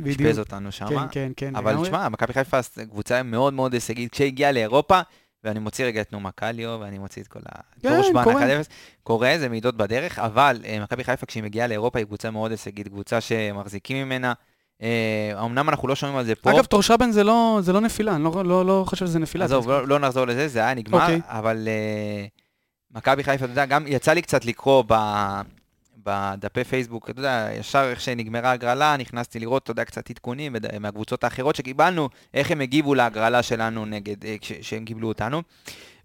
אה. 0.05 0.11
אשפז 0.11 0.39
אותנו 0.39 0.71
שם. 0.71 0.85
כן, 0.87 0.97
כן, 1.11 1.31
כן. 1.37 1.55
אבל. 1.55 1.75
תשמע, 1.83 2.09
מכבי 2.09 2.33
חיפה 2.33 2.59
קבוצה 2.89 3.23
מאוד 3.23 3.53
מאוד 3.53 3.73
הישגית. 3.73 4.11
כשהגיעה 4.11 4.51
לאירופה, 4.51 5.01
ואני 5.43 5.59
מוציא 5.59 5.85
רגע 5.85 6.01
את 6.01 6.11
נומה 6.13 6.31
קליו, 6.31 6.77
ואני 6.81 6.97
מוציא 6.97 7.21
את 7.21 7.27
כל 7.27 7.39
ה... 7.45 7.59
כן, 7.81 7.89
טורשבן, 7.89 8.23
קורה. 8.23 8.43
1-0, 8.61 8.65
קורה, 9.03 9.35
זה 9.39 9.49
מעידות 9.49 9.77
בדרך, 9.77 10.19
אבל 10.19 10.61
אה, 10.65 10.79
מכבי 10.83 11.03
חיפה 11.03 11.25
כשהיא 11.25 11.43
מגיעה 11.43 11.67
לאירופה 11.67 11.99
היא 11.99 12.05
קבוצה 12.05 12.31
מאוד 12.31 12.51
הישגית, 12.51 12.87
קבוצה 12.87 13.21
שמחזיקים 13.21 14.05
ממנה. 14.05 14.33
אה, 14.83 15.43
אמנם 15.45 15.69
אנחנו 15.69 15.87
לא 15.87 15.95
שומעים 15.95 16.17
על 16.17 16.25
זה 16.25 16.35
פה, 16.35 16.51
אגב, 16.51 16.65
טורשבן 16.65 17.11
זה 17.11 17.23
לא 17.23 17.59
זה 17.61 17.73
לא 17.73 17.81
נפילה, 17.81 18.15
אני 18.15 18.23
לא- 18.23 18.41
לא 18.45 18.65
לא 18.65 18.83
חושב 18.87 19.05
שזה 19.05 19.19
נפילה. 19.19 19.45
עזוב, 19.45 19.69
לא, 19.69 19.87
לא 19.87 19.99
נחזור 19.99 20.25
לזה, 20.25 20.47
זה 20.47 20.59
היה 20.59 20.73
נגמר, 20.73 21.01
אוקיי. 21.01 21.21
אבל 21.25 21.67
אה, 21.67 22.25
מכבי 22.91 23.23
חיפה, 23.23 23.45
אתה 23.45 23.51
יודע, 23.51 23.65
גם 23.65 23.83
יצא 23.87 24.13
לי 24.13 24.21
קצת 24.21 24.45
לקרוא 24.45 24.83
ב... 24.87 24.93
בדפי 26.05 26.63
פייסבוק, 26.63 27.09
אתה 27.09 27.19
יודע, 27.19 27.49
ישר 27.59 27.83
איך 27.89 28.01
שנגמרה 28.01 28.49
ההגרלה, 28.49 28.97
נכנסתי 28.97 29.39
לראות, 29.39 29.63
אתה 29.63 29.71
יודע, 29.71 29.83
קצת 29.85 30.09
עדכונים 30.09 30.55
מהקבוצות 30.79 31.23
האחרות 31.23 31.55
שקיבלנו, 31.55 32.09
איך 32.33 32.51
הם 32.51 32.61
הגיבו 32.61 32.95
להגרלה 32.95 33.43
שלנו 33.43 33.85
נגד, 33.85 34.25
אה, 34.25 34.35
כש- 34.41 34.51
שהם 34.61 34.85
קיבלו 34.85 35.07
אותנו. 35.07 35.41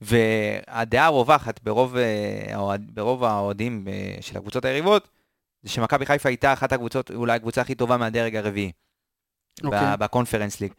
והדעה 0.02 1.06
הרווחת 1.06 1.60
ברוב, 1.62 1.96
אה, 1.96 2.76
ברוב 2.94 3.24
האוהדים 3.24 3.84
אה, 3.88 4.14
של 4.20 4.36
הקבוצות 4.38 4.64
היריבות, 4.64 5.08
זה 5.62 5.70
שמכבי 5.70 6.06
חיפה 6.06 6.28
הייתה 6.28 6.52
אחת 6.52 6.72
הקבוצות, 6.72 7.10
אולי 7.10 7.36
הקבוצה 7.36 7.60
הכי 7.60 7.74
טובה 7.74 7.96
מהדרג 7.96 8.36
הרביעי. 8.36 8.72
אוקיי. 9.64 9.80
ב- 9.80 10.04
בקונפרנס 10.04 10.60
ליג. 10.60 10.72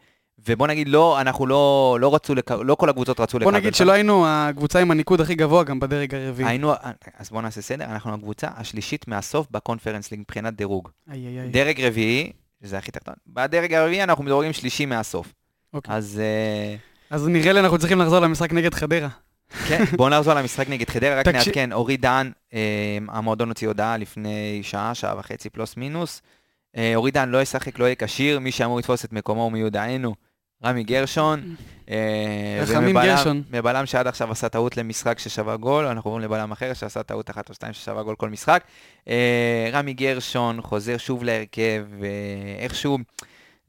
ובוא 0.48 0.66
נגיד, 0.66 0.88
לא, 0.88 1.20
אנחנו 1.20 1.46
לא, 1.46 1.98
לא 2.00 2.14
רצו, 2.14 2.34
לק... 2.34 2.50
לא 2.50 2.74
כל 2.74 2.88
הקבוצות 2.90 3.20
רצו 3.20 3.38
לקבל. 3.38 3.50
בוא 3.50 3.58
נגיד 3.58 3.74
שלא 3.74 3.92
היינו 3.92 4.24
הקבוצה 4.28 4.80
עם 4.80 4.90
הניקוד 4.90 5.20
הכי 5.20 5.34
גבוה 5.34 5.64
גם 5.64 5.80
בדרג 5.80 6.14
הרביעי. 6.14 6.48
היינו, 6.48 6.72
אז 7.16 7.30
בואו 7.30 7.40
נעשה 7.40 7.62
סדר, 7.62 7.84
אנחנו 7.84 8.14
הקבוצה 8.14 8.48
השלישית 8.56 9.08
מהסוף 9.08 9.46
בקונפרנס 9.50 10.10
ליג 10.10 10.20
מבחינת 10.20 10.54
דירוג. 10.54 10.88
איי, 11.10 11.26
איי, 11.26 11.40
איי. 11.40 11.48
דרג 11.50 11.80
רביעי, 11.80 12.32
שזה 12.62 12.78
הכי 12.78 12.90
תחתון. 12.90 13.14
בדרג 13.26 13.74
הרביעי 13.74 14.02
אנחנו 14.02 14.24
מדורגים 14.24 14.52
שלישי 14.52 14.86
מהסוף. 14.86 15.32
אוקיי. 15.74 15.94
אז 15.94 16.20
אה, 16.22 16.76
אז 17.10 17.28
נראה 17.28 17.52
לי 17.52 17.60
אנחנו 17.60 17.78
צריכים 17.78 17.98
לחזור 17.98 18.18
למשחק 18.20 18.52
נגד 18.52 18.74
חדרה. 18.74 19.08
כן, 19.68 19.84
בואו 19.96 20.08
נחזור 20.08 20.34
למשחק 20.34 20.68
נגד 20.68 20.90
חדרה, 20.90 21.20
רק 21.20 21.28
נעדכן, 21.28 21.72
אורי 21.72 21.96
דן, 21.96 22.30
אה, 22.54 22.98
המועדון 23.08 23.48
הוציא 23.48 23.68
הודעה 23.68 23.96
לפני 23.96 24.60
שעה, 24.62 24.94
שעה 24.94 25.18
וחצי 25.18 25.50
פלוס 25.50 25.76
מינוס. 25.76 26.22
אה, 26.76 26.92
אורי 26.94 27.10
דן 27.10 27.28
לא 27.28 27.42
ישחק, 27.42 27.78
לא 27.78 27.84
יהיה 27.84 27.94
כשיר, 27.94 28.38
מי 28.38 28.52
שאמור 28.52 28.78
לתפוס 28.78 29.04
את 29.04 29.12
מקומו 29.12 29.42
הוא 29.42 29.52
מיודענו, 29.52 30.14
רמי 30.64 30.84
גרשון. 30.84 31.40
אה, 31.90 32.60
רחמים 32.62 32.98
גרשון. 32.98 33.42
מבלם 33.50 33.86
שעד 33.86 34.06
עכשיו 34.06 34.32
עשה 34.32 34.48
טעות 34.48 34.76
למשחק 34.76 35.18
ששווה 35.18 35.56
גול, 35.56 35.84
אנחנו 35.84 36.10
עוברים 36.10 36.24
לבלם 36.24 36.52
אחר 36.52 36.74
שעשה 36.74 37.02
טעות 37.02 37.30
אחת 37.30 37.48
או 37.48 37.54
שתיים 37.54 37.72
ששווה 37.72 38.02
גול 38.02 38.16
כל 38.16 38.28
משחק. 38.28 38.64
אה, 39.08 39.70
רמי 39.72 39.92
גרשון 39.92 40.62
חוזר 40.62 40.96
שוב 40.96 41.24
להרכב, 41.24 41.86
ואיכשהו 42.00 42.98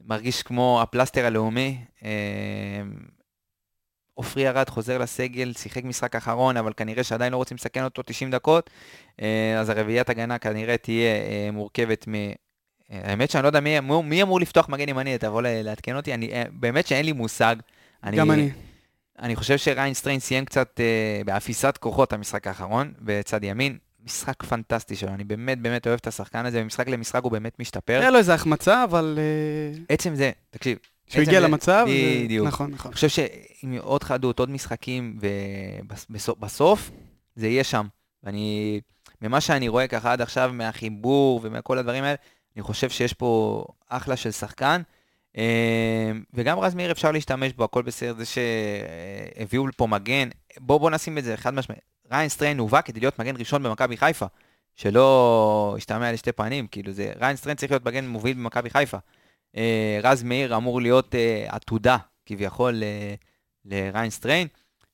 מרגיש 0.06 0.42
כמו 0.42 0.82
הפלסטר 0.82 1.26
הלאומי. 1.26 1.78
עופרי 4.14 4.48
ארד 4.48 4.68
חוזר 4.68 4.98
לסגל, 4.98 5.52
שיחק 5.52 5.84
משחק 5.84 6.16
אחרון, 6.16 6.56
אבל 6.56 6.72
כנראה 6.76 7.04
שעדיין 7.04 7.32
לא 7.32 7.36
רוצים 7.36 7.54
לסכן 7.54 7.84
אותו 7.84 8.02
90 8.02 8.30
דקות. 8.30 8.70
אה, 9.22 9.60
אז 9.60 9.68
הרביעיית 9.68 10.10
הגנה 10.10 10.38
כנראה 10.38 10.76
תהיה 10.76 11.14
אה, 11.14 11.48
מורכבת 11.52 12.08
מ... 12.08 12.14
אה, 12.14 12.30
האמת 12.90 13.30
שאני 13.30 13.42
לא 13.42 13.48
יודע 13.48 13.60
מי, 13.60 13.80
מי, 14.04 14.22
אמור 14.22 14.40
לפתוח 14.40 14.68
מגן 14.68 14.88
ימני, 14.88 15.18
תבוא 15.18 15.42
לעדכן 15.42 15.96
אותי, 15.96 16.14
אני, 16.14 16.30
באמת 16.50 16.86
שאין 16.86 17.06
לי 17.06 17.12
מושג. 17.12 17.56
גם 18.12 18.30
אני. 18.30 18.50
אני 19.18 19.36
חושב 19.36 19.58
שריין 19.58 19.94
סטריין 19.94 20.20
סיים 20.20 20.44
קצת 20.44 20.80
אה, 20.80 21.20
באפיסת 21.26 21.78
כוחות 21.80 22.12
המשחק 22.12 22.46
האחרון, 22.46 22.92
בצד 23.00 23.44
ימין. 23.44 23.78
משחק 24.04 24.42
פנטסטי 24.42 24.96
שלו, 24.96 25.08
אני 25.08 25.24
באמת 25.24 25.58
באמת 25.58 25.86
אוהב 25.86 25.98
את 26.00 26.06
השחקן 26.06 26.46
הזה, 26.46 26.62
ומשחק 26.62 26.88
למשחק 26.88 27.22
הוא 27.22 27.32
באמת 27.32 27.60
משתפר. 27.60 28.00
היה 28.00 28.10
לו 28.10 28.18
איזה 28.18 28.34
החמצה, 28.34 28.84
אבל 28.84 29.18
עצם 29.88 30.14
זה, 30.14 30.30
תקשיב, 30.50 30.78
כשהוא 31.06 31.22
עצם 31.22 31.30
הגיע 31.30 31.40
למצב, 31.40 31.86
בדיוק. 32.24 32.46
נכון, 32.46 32.70
נכון. 32.70 32.88
אני 32.88 32.94
חושב 32.94 33.08
שעם 33.08 33.76
עוד 33.78 34.02
חדות, 34.02 34.38
עוד 34.38 34.50
משחקים, 34.50 35.18
ובסוף 35.20 36.90
זה 37.36 37.48
יהיה 37.48 37.64
שם. 37.64 37.86
ואני, 38.22 38.80
ממה 39.22 39.40
שאני 39.40 39.68
רואה 39.68 39.86
ככה 39.86 40.12
עד 40.12 40.20
עכשיו, 40.20 40.50
מהחיבור 40.52 41.40
ומכל 41.42 41.78
הדברים 41.78 42.04
האלה, 42.04 42.16
אני 42.56 42.62
חושב 42.62 42.90
שיש 42.90 43.12
פה 43.12 43.64
אחלה 43.88 44.16
של 44.16 44.30
שחקן. 44.30 44.82
אה, 45.36 46.12
וגם 46.34 46.58
רז 46.58 46.74
מאיר 46.74 46.92
אפשר 46.92 47.12
להשתמש 47.12 47.52
בו, 47.52 47.64
הכל 47.64 47.82
בסדר, 47.82 48.14
זה 48.14 48.24
שהביאו 48.24 49.66
לפה 49.66 49.86
מגן. 49.86 50.28
בואו 50.60 50.78
בוא 50.78 50.90
נשים 50.90 51.18
את 51.18 51.24
זה 51.24 51.36
חד 51.36 51.54
משמעית. 51.54 51.82
ריין 52.12 52.28
סטריין 52.28 52.58
הובא 52.58 52.80
כדי 52.80 53.00
להיות 53.00 53.18
מגן 53.18 53.36
ראשון 53.36 53.62
במכבי 53.62 53.96
חיפה. 53.96 54.26
שלא 54.76 55.74
ישתמע 55.78 56.12
לשתי 56.12 56.32
פנים, 56.32 56.66
כאילו 56.66 56.92
זה, 56.92 57.12
ריין 57.20 57.36
סטריין 57.36 57.56
צריך 57.56 57.72
להיות 57.72 57.86
מגן 57.86 58.08
מוביל 58.08 58.36
במכבי 58.36 58.70
חיפה. 58.70 58.98
אה, 59.56 60.00
רז 60.02 60.22
מאיר 60.22 60.56
אמור 60.56 60.80
להיות 60.80 61.14
אה, 61.14 61.44
עתודה, 61.48 61.96
כביכול, 62.26 62.82
אה, 62.82 63.14
לריין 63.64 64.10
סטריין. 64.10 64.48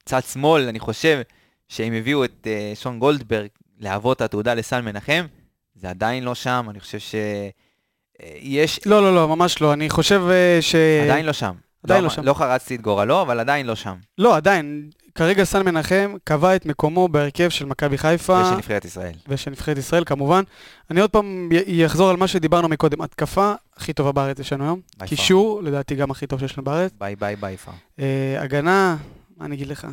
צד 0.04 0.20
שמאל, 0.32 0.68
אני 0.68 0.78
חושב 0.78 1.20
שהם 1.68 1.92
הביאו 1.92 2.24
את 2.24 2.46
שון 2.74 2.98
גולדברג 2.98 3.48
להוות 3.78 4.20
עתודה 4.20 4.54
לסל 4.54 4.80
מנחם, 4.80 5.26
זה 5.74 5.90
עדיין 5.90 6.24
לא 6.24 6.34
שם, 6.34 6.66
אני 6.70 6.80
חושב 6.80 6.98
שיש... 6.98 8.80
לא, 8.86 9.02
לא, 9.02 9.14
לא, 9.14 9.28
ממש 9.28 9.60
לא. 9.60 9.72
אני 9.72 9.90
חושב 9.90 10.22
ש... 10.60 10.74
עדיין 11.04 11.26
לא 11.26 11.32
שם. 11.32 11.54
עדיין 11.84 12.00
לא, 12.00 12.08
לא 12.08 12.14
שם. 12.14 12.22
לא 12.22 12.34
חרצתי 12.34 12.74
את 12.74 12.80
גורלו, 12.80 13.22
אבל 13.22 13.40
עדיין 13.40 13.66
לא 13.66 13.74
שם. 13.74 13.94
לא, 14.18 14.36
עדיין. 14.36 14.90
כרגע 15.14 15.44
סן 15.44 15.64
מנחם 15.64 16.14
קבע 16.24 16.56
את 16.56 16.66
מקומו 16.66 17.08
בהרכב 17.08 17.48
של 17.48 17.64
מכבי 17.64 17.98
חיפה. 17.98 18.42
ושל 18.42 18.56
נבחרת 18.56 18.84
ישראל. 18.84 19.12
ושל 19.28 19.50
נבחרת 19.50 19.78
ישראל 19.78 20.04
כמובן. 20.04 20.42
אני 20.90 21.00
עוד 21.00 21.10
פעם 21.10 21.48
אחזור 21.86 22.10
על 22.10 22.16
מה 22.16 22.28
שדיברנו 22.28 22.68
מקודם. 22.68 23.00
התקפה 23.02 23.52
הכי 23.76 23.92
טובה 23.92 24.12
בארץ 24.12 24.38
יש 24.38 24.52
לנו 24.52 24.64
היום. 24.64 24.80
קישור, 25.06 25.62
לדעתי 25.62 25.94
גם 25.94 26.10
הכי 26.10 26.26
טוב 26.26 26.40
שיש 26.40 26.58
לנו 26.58 26.64
בארץ. 26.64 26.92
ביי 26.98 27.16
ביי 27.16 27.36
by 27.36 27.56
far. 27.56 27.72
אה, 28.00 28.42
הגנה, 28.42 28.96
מה 29.36 29.44
אני 29.44 29.54
אגיד 29.54 29.66
לך? 29.66 29.86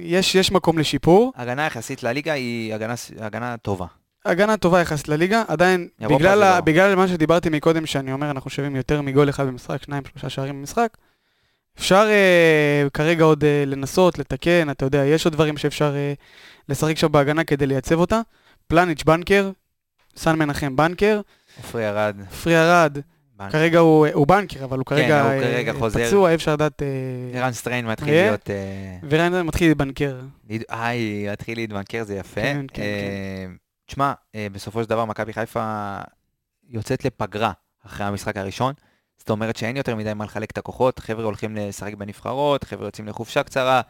יש, 0.00 0.34
יש 0.34 0.52
מקום 0.52 0.78
לשיפור. 0.78 1.32
הגנה 1.36 1.66
יחסית 1.66 2.02
לליגה 2.02 2.32
היא 2.32 2.74
הגנה, 2.74 2.94
הגנה 3.18 3.56
טובה. 3.56 3.86
הגנה 4.24 4.56
טובה 4.56 4.80
יחסית 4.80 5.08
לליגה, 5.08 5.42
עדיין, 5.48 5.88
בגלל, 6.00 6.42
ה... 6.42 6.54
לא. 6.54 6.60
בגלל 6.60 6.94
מה 6.94 7.08
שדיברתי 7.08 7.48
מקודם, 7.48 7.86
שאני 7.86 8.12
אומר, 8.12 8.30
אנחנו 8.30 8.50
שווים 8.50 8.76
יותר 8.76 9.02
מגול 9.02 9.28
אחד 9.28 9.46
במשחק, 9.46 9.82
שניים, 9.82 10.02
שלושה 10.12 10.28
שערים 10.28 10.58
במשחק. 10.60 10.88
אפשר 11.78 12.06
אה, 12.10 12.86
כרגע 12.94 13.24
עוד 13.24 13.44
אה, 13.44 13.64
לנסות, 13.66 14.18
לתקן, 14.18 14.70
אתה 14.70 14.84
יודע, 14.84 15.04
יש 15.04 15.24
עוד 15.24 15.34
דברים 15.34 15.56
שאפשר 15.56 15.94
אה, 15.96 16.12
לשחק 16.68 16.96
שם 16.98 17.12
בהגנה 17.12 17.44
כדי 17.44 17.66
לייצב 17.66 17.98
אותה. 17.98 18.20
פלניץ' 18.66 19.02
בנקר, 19.04 19.50
סן 20.16 20.38
מנחם 20.38 20.76
בנקר, 20.76 21.20
עופרי 21.56 21.88
ארד. 21.88 22.16
פרי 22.42 22.58
ארד, 22.58 22.98
בנק. 23.36 23.52
כרגע 23.52 23.78
הוא, 23.78 24.06
הוא 24.12 24.26
בנקר, 24.26 24.64
אבל 24.64 24.78
הוא 24.78 24.86
כרגע, 24.86 25.22
הוא 25.22 25.30
אה, 25.30 25.40
כרגע 25.40 25.72
חוזר. 25.72 26.06
פצוע, 26.06 26.30
אי 26.30 26.34
אפשר 26.34 26.52
לדעת... 26.52 26.82
אה, 26.82 27.40
ערן 27.40 27.52
סטריין 27.52 27.86
מתחיל 27.86 28.14
אה? 28.14 28.22
להיות... 28.26 28.50
אה, 28.50 28.96
וריינדר 29.10 29.42
מתחיל 29.42 29.68
להתבנקר. 29.68 30.16
להת- 30.50 30.62
איי, 30.70 31.26
להתחיל 31.26 31.58
להתבנקר 31.58 32.04
זה 32.04 32.14
יפה. 32.14 32.40
כן, 32.40 32.66
כן, 32.72 32.82
אה, 32.82 33.46
תשמע, 33.88 34.12
אה, 34.34 34.46
בסופו 34.52 34.82
של 34.82 34.88
דבר 34.88 35.04
מכבי 35.04 35.32
חיפה 35.32 35.96
יוצאת 36.68 37.04
לפגרה 37.04 37.52
אחרי 37.86 38.06
המשחק 38.06 38.36
הראשון. 38.36 38.74
זאת 39.18 39.30
אומרת 39.30 39.56
שאין 39.56 39.76
יותר 39.76 39.96
מדי 39.96 40.14
מה 40.14 40.24
לחלק 40.24 40.50
את 40.50 40.58
הכוחות, 40.58 40.98
חבר'ה 40.98 41.24
הולכים 41.24 41.56
לשחק 41.56 41.94
בנבחרות, 41.94 42.64
חבר'ה 42.64 42.86
יוצאים 42.86 43.08
לחופשה 43.08 43.42
קצרה, 43.42 43.80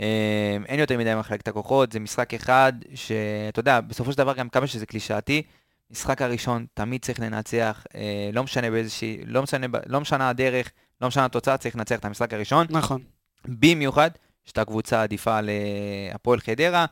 אה, 0.00 0.56
אין 0.66 0.80
יותר 0.80 0.98
מדי 0.98 1.14
מה 1.14 1.20
לחלק 1.20 1.40
את 1.40 1.48
הכוחות, 1.48 1.92
זה 1.92 2.00
משחק 2.00 2.34
אחד 2.34 2.72
שאתה 2.94 3.60
יודע, 3.60 3.80
בסופו 3.80 4.12
של 4.12 4.18
דבר 4.18 4.34
גם 4.34 4.48
כמה 4.48 4.66
שזה 4.66 4.86
קלישאתי, 4.86 5.42
משחק 5.90 6.22
הראשון 6.22 6.66
תמיד 6.74 7.02
צריך 7.02 7.20
לנצח, 7.20 7.84
אה, 7.94 8.30
לא 8.32 8.42
משנה 8.42 8.70
באיזושהי, 8.70 9.18
לא 9.26 9.42
משנה, 9.42 9.66
לא 9.86 10.00
משנה 10.00 10.28
הדרך, 10.28 10.70
לא 11.00 11.08
משנה 11.08 11.24
התוצאה, 11.24 11.56
צריך 11.56 11.76
לנצח 11.76 11.98
את 11.98 12.04
המשחק 12.04 12.34
הראשון. 12.34 12.66
נכון. 12.70 13.02
במיוחד 13.44 14.10
שאתה 14.44 14.64
קבוצה 14.64 15.02
עדיפה 15.02 15.38
להפועל 15.42 16.40
חדרה. 16.40 16.86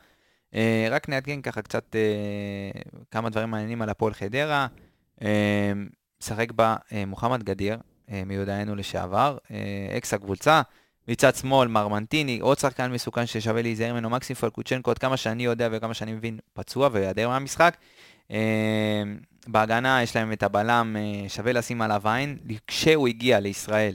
אה, 0.54 0.88
רק 0.90 1.08
נעדכן 1.08 1.40
ככה 1.40 1.62
קצת 1.62 1.96
אה, 1.96 2.80
כמה 3.10 3.30
דברים 3.30 3.50
מעניינים 3.50 3.82
על 3.82 3.88
הפועל 3.88 4.14
חדרה. 4.14 4.66
אה, 5.22 5.72
משחק 6.20 6.52
בה 6.52 6.76
מוחמד 7.06 7.42
גדיר, 7.42 7.78
מיודענו 8.26 8.76
לשעבר, 8.76 9.38
אקס 9.96 10.14
הקבוצה. 10.14 10.62
מצד 11.08 11.34
שמאל, 11.34 11.68
מרמנטיני, 11.68 12.38
עוד 12.40 12.58
שחקן 12.58 12.92
מסוכן 12.92 13.26
ששווה 13.26 13.62
להיזהר 13.62 13.92
ממנו, 13.92 14.10
מקסים 14.10 14.36
פלקוצ'נקו, 14.36 14.90
עד 14.90 14.98
כמה 14.98 15.16
שאני 15.16 15.44
יודע 15.44 15.68
וכמה 15.72 15.94
שאני 15.94 16.12
מבין, 16.12 16.38
פצוע 16.52 16.88
ויעדר 16.92 17.28
מהמשחק. 17.28 17.76
אה, 18.30 19.02
בהגנה 19.46 20.02
יש 20.02 20.16
להם 20.16 20.32
את 20.32 20.42
הבלם, 20.42 20.96
אה, 20.98 21.28
שווה 21.28 21.52
לשים 21.52 21.82
עליו 21.82 22.08
עין. 22.08 22.38
כשהוא 22.66 23.08
הגיע 23.08 23.40
לישראל, 23.40 23.94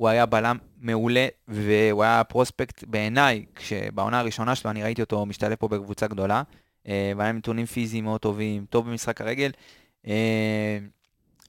הוא 0.00 0.08
היה 0.08 0.26
בלם 0.26 0.56
מעולה, 0.80 1.26
והוא 1.48 2.02
היה 2.02 2.24
פרוספקט 2.24 2.84
בעיניי, 2.84 3.44
כשבעונה 3.54 4.20
הראשונה 4.20 4.54
שלו 4.54 4.70
אני 4.70 4.82
ראיתי 4.82 5.02
אותו 5.02 5.26
משתלב 5.26 5.54
פה 5.54 5.68
בקבוצה 5.68 6.06
גדולה, 6.06 6.42
אה, 6.88 7.12
והיה 7.16 7.32
נתונים 7.32 7.66
פיזיים 7.66 8.04
מאוד 8.04 8.20
טובים, 8.20 8.66
טוב 8.70 8.88
במשחק 8.88 9.20
הרגל. 9.20 9.50
אה, 10.06 10.78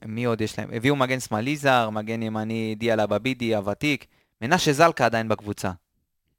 מי 0.06 0.26
עוד 0.26 0.42
יש 0.42 0.60
להם? 0.60 0.70
הביאו 0.74 0.96
מגן 0.96 1.20
שמאלי 1.20 1.58
זר, 1.58 1.90
מגן 1.90 2.24
ימני 2.24 2.76
דיאלה 2.78 3.08
בבידי, 3.08 3.56
הוותיק. 3.56 4.06
מנשה 4.42 4.74
זלקה 4.74 5.06
עדיין 5.06 5.28
בקבוצה. 5.28 5.72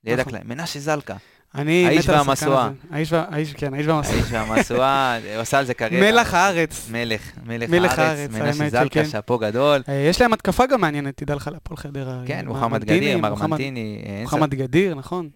לידע 0.05 0.21
נכון. 0.21 0.33
כלל, 0.33 0.43
מנשה 0.45 0.81
זלקה. 0.81 1.17
אני 1.55 1.87
האיש 1.87 2.09
והמשואה. 2.09 2.71
האיש 2.91 3.13
וה- 3.13 3.25
האיש, 3.31 3.53
כן, 3.55 3.75
האיש 3.75 3.87
והמשואה. 3.87 4.15
האיש 4.17 4.27
והמשואה, 4.33 5.19
עושה 5.41 5.59
על 5.59 5.65
זה 5.65 5.75
קריירה. 5.75 6.11
מלח 6.13 6.35
הארץ. 6.35 6.89
מלך, 6.91 7.23
מלך 7.47 7.71
מלך 7.71 7.99
הארץ, 7.99 8.31
מנשה 8.31 8.45
האמת 8.63 8.71
זלקה. 8.73 9.05
שאפו 9.05 9.39
גדול. 9.39 9.83
אה, 9.89 9.95
יש 9.95 10.21
להם 10.21 10.33
התקפה 10.33 10.67
גם 10.67 10.81
מעניינת, 10.81 11.17
תדע 11.17 11.35
לך, 11.35 11.51
להפועל 11.53 11.77
חדרה. 11.77 12.23
כן, 12.27 12.45
מ- 12.45 12.49
מוחמד 12.49 12.85
גדיר, 12.85 13.19
מרמנטיני. 13.19 14.03
מוחמד 14.23 14.55
גדיר, 14.55 14.95
נכון. 14.95 15.29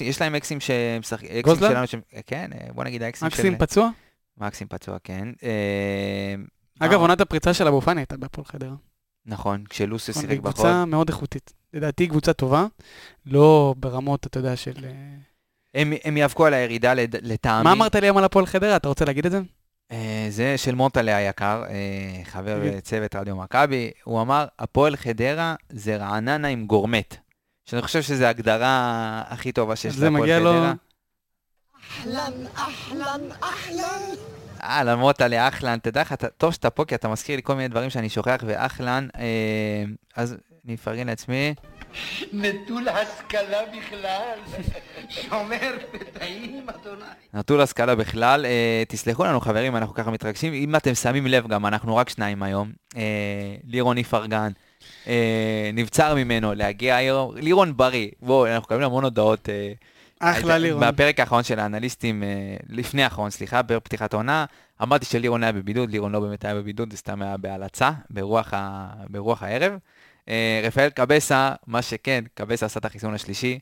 יש 0.00 0.20
להם 0.20 0.34
אקסים 0.34 0.58
שמשחקים, 0.60 1.28
אקסים? 1.38 1.56
שלנו, 1.56 1.86
ש... 1.86 1.94
כן, 2.26 2.50
אה, 2.54 2.72
בוא 2.74 2.84
נגיד 2.84 3.02
האקסים 3.02 3.26
מקסים 3.28 3.52
של... 3.52 3.58
פצוע? 3.58 3.90
מקסים 4.38 4.66
פצוע, 4.70 4.96
כן. 5.04 5.28
אה, 5.42 6.34
אגב, 6.78 6.92
אה, 6.92 6.98
עונת 6.98 7.20
הפריצה 7.20 7.54
של 7.54 7.68
אבו 7.68 7.80
פאני 7.80 8.00
הייתה 8.00 8.16
בהפועל 8.16 8.44
חדרה. 8.44 8.74
נכון, 9.26 9.64
כשלוסיו 9.68 10.12
נכון, 10.16 10.22
שיחק 10.28 10.40
בחוד. 10.40 10.54
קבוצה 10.54 10.84
מאוד 10.84 11.08
איכותית. 11.08 11.52
לדעתי 11.74 12.06
קבוצה 12.08 12.32
טובה, 12.32 12.66
לא 13.26 13.74
ברמות, 13.78 14.26
אתה 14.26 14.38
יודע, 14.38 14.56
של... 14.56 14.72
הם, 15.74 15.92
הם 16.04 16.16
יאבקו 16.16 16.46
על 16.46 16.54
הירידה 16.54 16.92
לטעמי. 17.22 17.64
מה 17.64 17.72
אמרת 17.72 17.94
לי 17.94 18.06
היום 18.06 18.18
על 18.18 18.24
הפועל 18.24 18.46
חדרה? 18.46 18.76
אתה 18.76 18.88
רוצה 18.88 19.04
להגיד 19.04 19.26
את 19.26 19.32
זה? 19.32 19.40
Uh, 19.92 19.94
זה 20.28 20.58
של 20.58 20.74
מוטלה 20.74 21.16
היקר, 21.16 21.64
uh, 21.66 22.30
חבר 22.30 22.80
צוות 22.80 23.14
רדיו 23.16 23.36
מכבי, 23.36 23.90
הוא 24.04 24.20
אמר, 24.20 24.46
הפועל 24.58 24.96
חדרה 24.96 25.54
זה 25.68 25.96
רעננה 25.96 26.48
עם 26.48 26.66
גורמט. 26.66 27.16
שאני 27.64 27.82
חושב 27.82 28.02
שזו 28.02 28.24
ההגדרה 28.24 29.22
הכי 29.26 29.52
טובה 29.52 29.76
שיש 29.76 29.98
להפועל 29.98 30.22
חדרה. 30.22 30.38
לו... 30.38 30.52
אחלן, 31.88 32.46
אחלן, 32.54 33.20
אחלן. 33.40 34.14
אה, 34.62 34.84
למרות 34.84 35.20
מוטלה, 35.20 35.48
אחלן, 35.48 35.78
תדע 35.78 36.00
לך, 36.00 36.14
טוב 36.36 36.52
שאתה 36.52 36.70
פה, 36.70 36.84
כי 36.84 36.94
אתה 36.94 37.08
מזכיר 37.08 37.36
לי 37.36 37.42
כל 37.42 37.54
מיני 37.54 37.68
דברים 37.68 37.90
שאני 37.90 38.08
שוכח, 38.08 38.44
ואחלן, 38.46 39.08
אה, 39.18 39.84
אז 40.16 40.36
אני 40.64 40.74
אפרגן 40.74 41.06
לעצמי. 41.06 41.54
נטול 42.32 42.88
השכלה 42.88 43.58
בכלל, 43.78 44.38
שומר 45.08 45.76
פתאים, 45.92 46.66
אדוני. 46.70 47.04
נטול 47.34 47.60
השכלה 47.60 47.94
בכלל. 47.94 48.46
אה, 48.46 48.82
תסלחו 48.88 49.24
לנו 49.24 49.40
חברים, 49.40 49.76
אנחנו 49.76 49.94
ככה 49.94 50.10
מתרגשים. 50.10 50.52
אם 50.52 50.76
אתם 50.76 50.94
שמים 50.94 51.26
לב 51.26 51.48
גם, 51.48 51.66
אנחנו 51.66 51.96
רק 51.96 52.08
שניים 52.08 52.42
היום. 52.42 52.72
אה, 52.96 53.02
לירון 53.64 53.98
איפרגן, 53.98 54.50
אה, 55.06 55.70
נבצר 55.74 56.14
ממנו 56.14 56.54
להגיע 56.54 56.96
היום. 56.96 57.36
לירון 57.36 57.76
בריא, 57.76 58.08
בואו, 58.22 58.46
אנחנו 58.46 58.62
מקבלים 58.62 58.84
המון 58.84 59.04
הודעות. 59.04 59.48
אה, 59.48 59.72
אחלה 60.22 60.58
לירון. 60.58 60.82
בפרק 60.88 61.20
האחרון 61.20 61.42
של 61.42 61.58
האנליסטים, 61.58 62.22
אה, 62.22 62.56
לפני 62.68 63.04
האחרון, 63.04 63.30
סליחה, 63.30 63.62
בפתיחת 63.62 64.12
העונה, 64.12 64.44
אמרתי 64.82 65.04
שלירון 65.04 65.42
היה 65.42 65.52
בבידוד, 65.52 65.90
לירון 65.90 66.12
לא 66.12 66.20
באמת 66.20 66.44
היה 66.44 66.54
בבידוד, 66.54 66.90
זה 66.90 66.96
סתם 66.96 67.22
היה 67.22 67.36
בהלצה, 67.36 67.90
ברוח, 68.10 68.54
ה... 68.54 68.88
ברוח 69.08 69.42
הערב. 69.42 69.72
אה, 70.28 70.60
רפאל 70.64 70.90
קבסה, 70.90 71.54
מה 71.66 71.82
שכן, 71.82 72.24
קבסה 72.34 72.66
עשה 72.66 72.80
את 72.80 72.84
החיסון 72.84 73.14
השלישי, 73.14 73.58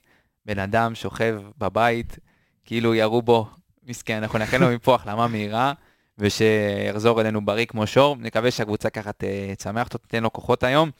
בן 0.47 0.59
אדם 0.59 0.95
שוכב 0.95 1.41
בבית, 1.59 2.19
כאילו 2.65 2.95
ירו 2.95 3.23
בו, 3.23 3.49
מסכן, 3.87 4.17
אנחנו 4.23 4.39
נאחל 4.39 4.57
לו 4.59 4.67
מפה 4.75 4.95
החלמה 4.95 5.29
מהירה, 5.29 5.73
ושיחזור 6.19 7.21
אלינו 7.21 7.45
בריא 7.45 7.67
כמו 7.67 7.87
שור. 7.87 8.17
נקווה 8.17 8.51
שהקבוצה 8.51 8.91
ככה 8.91 9.13
ת- 9.13 9.25
תשמח 9.59 9.85
אותו, 9.87 9.99
תיתן 9.99 10.23
לו 10.23 10.33
כוחות 10.33 10.63
היום. 10.65 10.91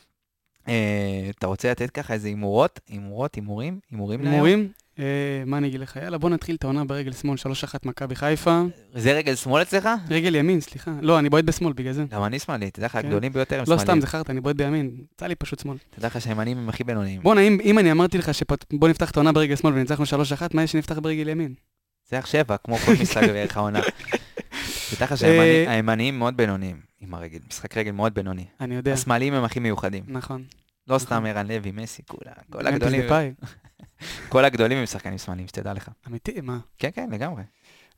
אה, 0.69 0.75
אתה 1.39 1.47
רוצה 1.47 1.71
לתת 1.71 1.91
ככה 1.91 2.15
איזה 2.15 2.29
הימורות? 2.29 2.81
הימורות, 2.89 3.35
הימורים? 3.35 3.81
הימורים 3.91 4.21
להיום? 4.21 4.35
הימורים? 4.35 4.73
אה, 5.01 5.43
מה 5.47 5.59
אני 5.59 5.69
אגיד 5.69 5.81
לך? 5.81 5.97
יאללה, 5.97 6.19
בוא 6.19 6.31
נתחיל 6.31 6.57
את 6.57 6.65
העונה 6.65 6.85
ברגל 6.85 7.13
שמאל, 7.13 7.37
3-1 7.75 7.75
מכבי 7.85 8.15
חיפה. 8.15 8.63
זה 8.95 9.13
רגל 9.13 9.35
שמאל 9.35 9.63
אצלך? 9.63 9.89
רגל 10.11 10.35
ימין, 10.35 10.61
סליחה. 10.61 10.91
לא, 11.01 11.19
אני 11.19 11.31
בועט 11.31 11.45
בשמאל 11.45 11.73
בגלל 11.73 11.93
זה. 11.93 12.05
גם 12.11 12.25
אני 12.25 12.39
שמאלי, 12.39 12.71
תדע 12.71 12.87
לך, 12.87 12.93
כן. 12.93 12.99
הגדולים 12.99 13.33
ביותר 13.33 13.55
הם 13.55 13.61
לא 13.61 13.67
שמאליים. 13.67 13.87
סתם, 13.87 14.01
זה 14.01 14.07
חרטא, 14.07 14.33
אני 14.33 14.41
בועט 14.41 14.57
בימין. 14.57 14.91
יצא 15.15 15.27
לי 15.27 15.35
פשוט 15.35 15.59
שמאל. 15.59 15.77
תדע 15.91 16.07
לך 16.07 16.21
שהימנים 16.21 16.59
הם 16.59 16.69
הכי 16.69 16.85
בינוניים. 16.85 17.21
בואנה, 17.23 17.41
אם 17.41 17.79
אני 17.79 17.93
אמרתי 17.93 18.19
לך 18.19 18.35
שבוא 18.35 18.89
נפתח 18.89 19.11
את 19.11 19.17
העונה 19.17 19.33
ברגל 19.33 19.57
שמאל 19.57 19.73
וניצחנו 19.75 20.05
3-1, 20.05 20.43
מה 20.55 20.63
יש 20.63 20.73
שנפתח 20.73 20.99
ברגל 20.99 21.29
ימין? 21.29 21.55
זה 22.09 22.17
איך 22.17 22.27
שבע, 22.27 22.57
כמו 22.57 22.77
כל 22.77 22.93
משחק 23.03 23.23
בערך 23.23 23.57
העונה. 23.57 23.81
תדע 24.91 25.05
לך 25.05 25.13
אה, 25.13 25.17
שהימניים 25.17 26.19
מאוד 26.19 26.37
בינוניים 26.37 26.77
עם 27.01 27.15
הרגל, 27.15 27.39
משחק 27.49 27.77
רגל 27.77 27.91
מאוד 27.91 28.15
בינוני. 28.15 28.45
אני 28.61 28.75
יודע. 28.75 28.93
השמאליים 28.93 29.35
הם 29.35 29.45
הכי 29.45 29.61
מיוחדים. 29.61 30.05
נכון. 30.09 30.45
לא 30.89 30.99
סתם 30.99 31.27
ערן 31.27 31.47
לוי, 31.47 31.71
מסי, 31.71 32.03
כולה. 32.07 32.33
כל 32.51 32.67
הגדולים. 32.67 33.03
כל 34.29 34.45
הגדולים 34.45 34.79
הם 34.79 34.87
שחקנים 34.87 35.19
שמאליים, 35.19 35.49
שתדע 35.49 35.73
לך. 35.73 35.89
אמיתי, 36.09 36.41
מה? 36.41 36.59
כן, 36.79 36.89
כן, 36.95 37.09
לגמרי. 37.13 37.43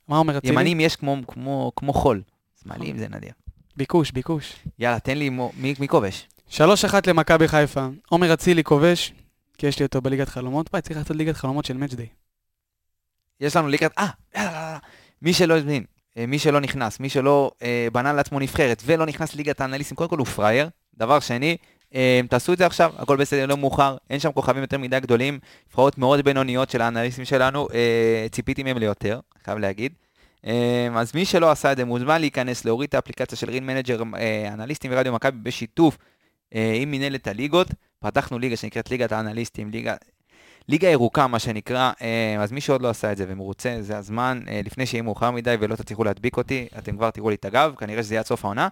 מה 0.09 0.19
אומר 0.19 0.39
אצילי? 0.39 0.53
ימנים 0.53 0.81
יש 0.81 0.97
כמו- 0.97 1.17
כמו 1.29 1.73
כמו 1.77 1.93
חול. 1.93 2.23
שמאליים 2.63 2.99
זה 2.99 3.09
נדיר. 3.09 3.33
ביקוש, 3.77 4.11
ביקוש. 4.11 4.57
יאללה, 4.79 5.01
תן 5.01 5.19
לי, 5.19 5.29
מי 5.31 5.75
מי 5.79 5.89
כובש? 5.89 6.29
3-1 6.51 6.59
למכבי 7.07 7.49
חיפה. 7.49 7.87
עומר 8.09 8.35
אצילי 8.35 8.65
כובש, 8.65 9.13
כי 9.59 9.67
יש 9.67 9.79
לי 9.79 9.85
אותו 9.85 10.01
בליגת 10.03 10.29
חלומות. 10.29 10.69
וואי, 10.73 10.83
צריך 10.83 10.99
לעשות 10.99 11.17
ליגת 11.17 11.37
חלומות 11.37 11.65
של 11.65 11.77
מאצ'דיי. 11.77 12.07
יש 13.41 13.57
לנו 13.57 13.69
ליגת, 13.69 13.99
אה, 13.99 14.07
יאללה, 14.37 14.51
יאללה, 14.53 14.79
מי 15.23 15.33
שלא 15.33 15.57
הזמין, 15.59 15.85
אה, 16.17 16.27
מי 16.27 16.39
שלא 16.39 16.61
נכנס, 16.61 17.01
מי 17.01 17.09
שלא 17.09 17.51
אה, 17.63 17.89
בנה 17.93 18.13
לעצמו 18.13 18.41
נבחרת 18.41 18.83
ולא 18.87 19.07
נכנס 19.07 19.35
לליגת 19.35 19.61
האנליסטים, 19.61 19.97
קודם 19.97 20.11
כל 20.11 20.19
הוא 20.19 20.27
פראייר. 20.27 20.69
דבר 20.95 21.21
שני, 21.21 21.51
אה, 21.51 21.57
תעשו 22.29 22.53
את 22.53 22.59
זה 22.59 22.67
עכשיו, 22.67 22.93
הכל 22.99 23.17
בסדר, 23.17 23.47
לא 23.47 23.57
מאוחר, 23.57 23.97
אין 24.11 24.21
שם 24.21 24.33
כוכבים 24.33 24.63
יותר 24.63 24.79
מדי 24.79 25.01
גדולים, 25.01 25.39
נבחרות 25.69 25.99
מאוד 25.99 26.25
בינוניות 26.25 26.71
של 26.71 26.81
האנליסטים 26.81 27.25
שלנו, 27.25 27.69
אה, 27.75 28.27
ציפיתי 28.31 28.63
מהם 28.63 28.79
ליותר, 28.79 29.21
חייב 29.45 29.59
להגיד. 29.59 29.93
אה, 30.47 30.89
אז 30.95 31.15
מי 31.15 31.25
שלא 31.25 31.51
עשה 31.51 31.73
את 31.73 31.77
זה 31.77 31.85
מוזמן 31.85 32.21
להיכנס, 32.21 32.65
להוריד 32.65 32.89
את 32.89 32.95
האפליקציה 32.95 33.39
של 33.39 33.51
Real 33.51 33.67
Manager, 33.67 34.03
אה, 34.17 34.51
אנליסטים 34.53 34.91
ורדיו 34.95 35.13
מכבי 35.13 35.39
בשיתוף 35.43 35.99
אה, 36.55 36.73
עם 36.77 36.91
מנהלת 36.91 37.27
הליגות. 37.27 37.69
פתחנו 38.01 38.39
ליגה 38.39 38.57
שנקראת 38.57 38.91
ליגת 38.91 39.13
האנליסטים, 39.13 39.71
ליגה 39.71 39.95
ליגה 40.69 40.89
ירוקה, 40.89 41.27
מה 41.27 41.39
שנקרא, 41.39 41.93
אז 42.41 42.53
מי 42.53 42.61
שעוד 42.61 42.83
לא 42.83 42.91
עשה 42.91 43.13
את 43.13 43.17
זה 43.17 43.25
ומרוצה, 43.29 43.77
זה 43.81 43.99
הזמן, 43.99 44.41
לפני 44.65 44.87
שיהיה 44.87 45.03
מאוחר 45.03 45.31
מדי 45.31 45.55
ולא 45.61 45.77
תצליחו 45.77 46.05
להדביק 46.05 46.37
אותי, 46.37 46.69
אתם 46.79 46.97
כבר 46.97 47.11
תראו 47.11 47.31
לי 47.31 47.37
את 47.37 47.45
הגב, 47.45 47.75
כנראה 47.79 48.03
שזה 48.03 48.15
יהיה 48.15 48.21
עד 48.21 48.27
סוף 48.27 48.45
העונה. 48.45 48.69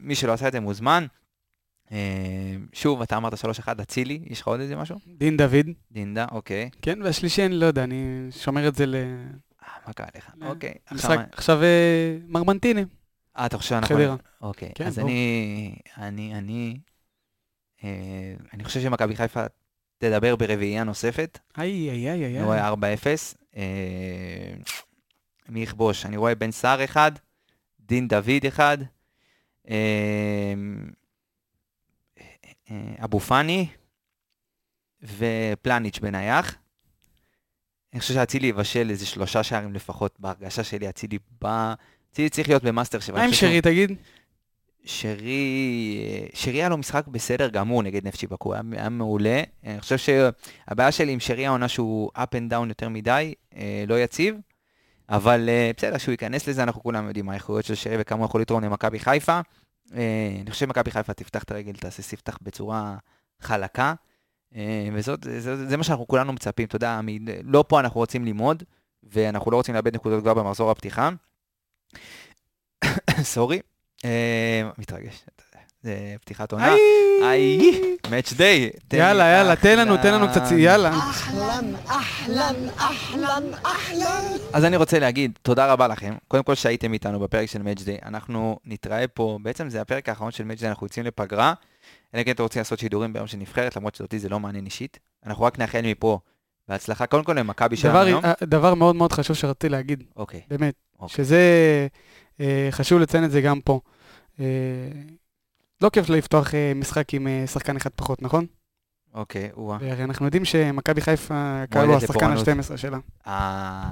מי 0.00 0.14
שלא 0.14 0.32
עשה 0.32 0.48
את 0.48 0.52
זה 0.52 0.60
מוזמן. 0.60 1.06
אה, 1.92 2.56
שוב, 2.72 3.02
אתה 3.02 3.16
אמרת 3.16 3.34
3-1, 3.34 3.36
אצילי, 3.82 4.20
יש 4.26 4.40
לך 4.40 4.48
עוד 4.48 4.60
איזה 4.60 4.76
משהו? 4.76 4.96
דין 5.06 5.36
דוד. 5.36 5.66
דינדה, 5.92 6.26
אוקיי. 6.30 6.70
כן, 6.82 7.02
והשלישי, 7.02 7.46
אני 7.46 7.54
לא 7.54 7.66
יודע, 7.66 7.84
אני 7.84 8.28
שומר 8.30 8.68
את 8.68 8.74
זה 8.74 8.86
ל... 8.86 8.94
אה, 8.94 9.68
מה 9.86 9.92
קרה 9.92 10.06
לך? 10.16 10.30
אוקיי. 10.42 10.74
עכשיו, 11.32 11.62
אה, 11.62 12.16
מרמנטיני. 12.28 12.84
אה, 13.38 13.46
אתה 13.46 13.58
חושב 13.58 13.68
שאנחנו... 13.68 13.96
חדרה. 13.96 14.16
אוקיי, 14.40 14.70
כן, 14.74 14.86
אז. 14.86 14.98
אני, 14.98 15.76
אני, 15.98 16.34
אני, 16.34 16.76
אה, 17.84 18.34
אני 18.54 18.64
חושב 18.64 18.80
שמכבי 18.80 19.16
חיפה 19.16 19.44
תדבר 19.98 20.36
ברביעייה 20.36 20.84
נוספת. 20.84 21.38
איי, 21.58 21.90
איי, 21.90 22.10
איי, 22.10 22.24
איי. 22.24 22.36
אני 22.38 22.44
רואה 22.44 22.72
4-0. 22.72 22.76
אה, 23.56 23.62
מי 25.48 25.60
יכבוש? 25.60 26.06
אני 26.06 26.16
רואה 26.16 26.34
בן 26.34 26.50
סער 26.50 26.84
אחד, 26.84 27.12
דין 27.80 28.08
דוד 28.08 28.46
אחד, 28.48 28.78
אבו 33.04 33.20
פאני 33.20 33.66
ופלניץ' 35.02 35.98
בנייח. 35.98 36.54
אני 37.92 38.00
חושב 38.00 38.14
שאצילי 38.14 38.46
יבשל 38.46 38.90
איזה 38.90 39.06
שלושה 39.06 39.42
שערים 39.42 39.74
לפחות, 39.74 40.16
בהרגשה 40.18 40.64
שלי 40.64 40.88
אצילי 40.88 41.18
בא... 41.40 41.74
אצילי 42.12 42.28
צריך 42.28 42.48
להיות 42.48 42.64
במאסטר 42.64 43.00
שבע. 43.00 43.18
מה 43.18 43.24
עם 43.24 43.32
שרי, 43.32 43.60
תגיד? 43.60 43.92
שרי, 44.84 46.28
שרי 46.34 46.58
היה 46.58 46.68
לו 46.68 46.76
משחק 46.76 47.06
בסדר 47.08 47.48
גמור 47.48 47.82
נגד 47.82 48.06
נפצ'י 48.06 48.26
בקו, 48.26 48.54
היה, 48.54 48.62
היה 48.72 48.88
מעולה. 48.88 49.42
אני 49.64 49.80
חושב 49.80 49.96
שהבעיה 49.98 50.92
שלי 50.92 51.12
עם 51.12 51.20
שרי 51.20 51.46
העונה 51.46 51.68
שהוא 51.68 52.10
up 52.16 52.20
and 52.20 52.52
down 52.52 52.68
יותר 52.68 52.88
מדי, 52.88 53.34
אה, 53.56 53.84
לא 53.86 54.00
יציב, 54.00 54.36
אבל 55.08 55.48
אה, 55.48 55.70
בסדר, 55.76 55.98
שהוא 55.98 56.12
ייכנס 56.12 56.48
לזה, 56.48 56.62
אנחנו 56.62 56.82
כולם 56.82 57.06
יודעים 57.06 57.26
מה 57.26 57.32
האיכויות 57.32 57.64
של 57.64 57.74
שרי 57.74 57.96
וכמה 57.98 58.18
הוא 58.18 58.26
יכול 58.26 58.40
לתרום 58.40 58.64
למכבי 58.64 58.98
חיפה. 58.98 59.40
אה, 59.94 60.36
אני 60.40 60.50
חושב 60.50 60.66
שמכבי 60.66 60.90
חיפה 60.90 61.14
תפתח 61.14 61.42
את 61.42 61.50
הרגל, 61.50 61.72
תעשה 61.72 62.02
ספתח 62.02 62.38
בצורה 62.42 62.96
חלקה, 63.40 63.94
אה, 64.54 64.88
וזאת, 64.92 65.22
זה, 65.24 65.40
זה, 65.40 65.68
זה 65.68 65.76
מה 65.76 65.84
שאנחנו 65.84 66.06
כולנו 66.06 66.32
מצפים, 66.32 66.66
אתה 66.66 66.76
יודע, 66.76 67.00
לא 67.44 67.64
פה 67.68 67.80
אנחנו 67.80 68.00
רוצים 68.00 68.24
ללמוד, 68.24 68.62
ואנחנו 69.02 69.50
לא 69.50 69.56
רוצים 69.56 69.74
לאבד 69.74 69.94
נקודות 69.94 70.22
כבר 70.22 70.34
במחזור 70.34 70.70
הפתיחה. 70.70 71.10
סורי. 73.22 73.60
אה, 74.04 74.70
מתרגש, 74.78 75.24
פתיחת 76.20 76.52
עונה. 76.52 76.74
איי, 77.22 77.70
מאץ' 78.10 78.32
דיי. 78.32 78.70
יאללה, 78.92 79.24
יאללה, 79.24 79.56
תן 79.56 79.78
לנו, 79.78 79.96
תן 79.96 80.14
לנו 80.14 80.28
קצת, 80.28 80.42
יאללה. 80.56 80.90
אהלן, 80.90 81.74
אהלן, 81.88 82.54
אהלן, 82.78 83.42
אהלן. 83.66 84.38
אז 84.52 84.64
אני 84.64 84.76
רוצה 84.76 84.98
להגיד 84.98 85.38
תודה 85.42 85.72
רבה 85.72 85.88
לכם. 85.88 86.14
קודם 86.28 86.42
כל 86.42 86.54
שהייתם 86.54 86.92
איתנו 86.92 87.20
בפרק 87.20 87.48
של 87.48 87.62
מאץ' 87.62 87.82
דיי. 87.82 87.98
אנחנו 88.04 88.58
נתראה 88.64 89.08
פה, 89.08 89.38
בעצם 89.42 89.68
זה 89.68 89.80
הפרק 89.80 90.08
האחרון 90.08 90.30
של 90.30 90.44
מאץ' 90.44 90.60
דיי, 90.60 90.68
אנחנו 90.68 90.86
יוצאים 90.86 91.06
לפגרה. 91.06 91.54
אלא 92.14 92.22
כן 92.22 92.30
אתם 92.30 92.42
רוצים 92.42 92.60
לעשות 92.60 92.78
שידורים 92.78 93.12
ביום 93.12 93.26
של 93.26 93.38
נבחרת, 93.38 93.76
למרות 93.76 93.94
שאותי 93.94 94.18
זה 94.18 94.28
לא 94.28 94.40
מעניין 94.40 94.64
אישית. 94.64 94.98
אנחנו 95.26 95.44
רק 95.44 95.58
נאחל 95.58 95.80
מפה 95.84 96.18
בהצלחה, 96.68 97.06
קודם 97.06 97.24
כל 97.24 97.32
למכבי 97.32 97.76
שלנו 97.76 97.94
דבר, 97.94 98.06
היום. 98.06 98.24
אה, 98.24 98.32
דבר 98.42 98.74
מאוד 98.74 98.96
מאוד 98.96 99.12
חשוב 99.12 99.36
שרציתי 99.36 99.68
להגיד, 99.68 100.04
אוקיי, 100.16 100.40
באמת, 100.48 100.74
אוקיי. 100.98 101.16
שזה, 101.16 101.40
אה, 102.40 102.68
חשוב 102.70 103.00
לציין 103.00 103.24
את 103.24 103.30
זה 103.30 103.40
גם 103.40 103.60
פה. 103.60 103.80
אה, 105.82 105.86
לא 105.86 105.90
כיף 105.90 106.08
לפתוח 106.08 106.54
אה, 106.54 106.72
משחק 106.74 107.14
עם 107.14 107.28
אה, 107.28 107.44
שחקן 107.46 107.76
אחד 107.76 107.90
פחות, 107.90 108.22
נכון? 108.22 108.46
אוקיי, 109.14 109.50
או-אה. 109.56 109.78
והרי 109.80 110.04
אנחנו 110.04 110.24
יודעים 110.24 110.44
שמכבי 110.44 111.00
חיפה, 111.00 111.34
מועדת 111.74 112.02
השחקן 112.02 112.30
לפורענות. 112.32 112.48
ה-12 112.48 112.76
שלה. 112.76 112.98
אה... 113.26 113.90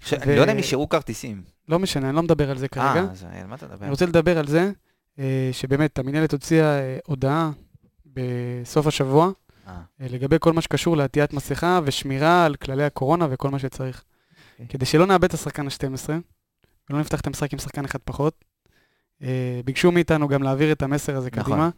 ש- 0.00 0.12
ו- 0.12 0.16
אני 0.22 0.36
לא 0.36 0.40
יודע 0.40 0.52
אם 0.52 0.58
נשארו 0.58 0.88
כרטיסים. 0.88 1.42
לא 1.68 1.78
משנה, 1.78 2.08
אני 2.08 2.16
לא 2.16 2.22
מדבר 2.22 2.50
על 2.50 2.58
זה 2.58 2.68
כרגע. 2.68 2.86
אה, 3.00 3.00
אז 3.00 3.24
על 3.24 3.46
מה 3.46 3.54
אתה 3.54 3.66
מדבר? 3.66 3.82
אני 3.82 3.90
רוצה 3.90 4.06
לדבר 4.06 4.38
על 4.38 4.46
זה, 4.46 4.72
אה, 5.18 5.48
שבאמת 5.52 5.98
המינהלת 5.98 6.32
הוציאה 6.32 6.78
אה, 6.78 6.98
הודעה 7.06 7.50
בסוף 8.06 8.86
השבוע, 8.86 9.30
אה, 9.66 9.72
אה, 10.00 10.06
לגבי 10.10 10.36
כל 10.40 10.52
מה 10.52 10.60
שקשור 10.60 10.96
לעטיית 10.96 11.32
מסכה 11.32 11.80
ושמירה 11.84 12.44
על 12.44 12.54
כללי 12.56 12.84
הקורונה 12.84 13.26
וכל 13.30 13.50
מה 13.50 13.58
שצריך. 13.58 14.04
אוקיי. 14.52 14.66
כדי 14.68 14.86
שלא 14.86 15.06
נאבד 15.06 15.24
את 15.24 15.34
השחקן 15.34 15.66
ה-12, 15.66 16.08
ולא 16.90 17.00
נפתח 17.00 17.20
את 17.20 17.26
המשחק 17.26 17.52
עם 17.52 17.58
שחקן 17.58 17.84
אחד 17.84 17.98
פחות, 18.04 18.34
אה, 18.44 18.49
ביקשו 19.64 19.92
מאיתנו 19.92 20.28
גם 20.28 20.42
להעביר 20.42 20.72
את 20.72 20.82
המסר 20.82 21.16
הזה 21.16 21.28
נכון. 21.32 21.44
קדימה, 21.44 21.70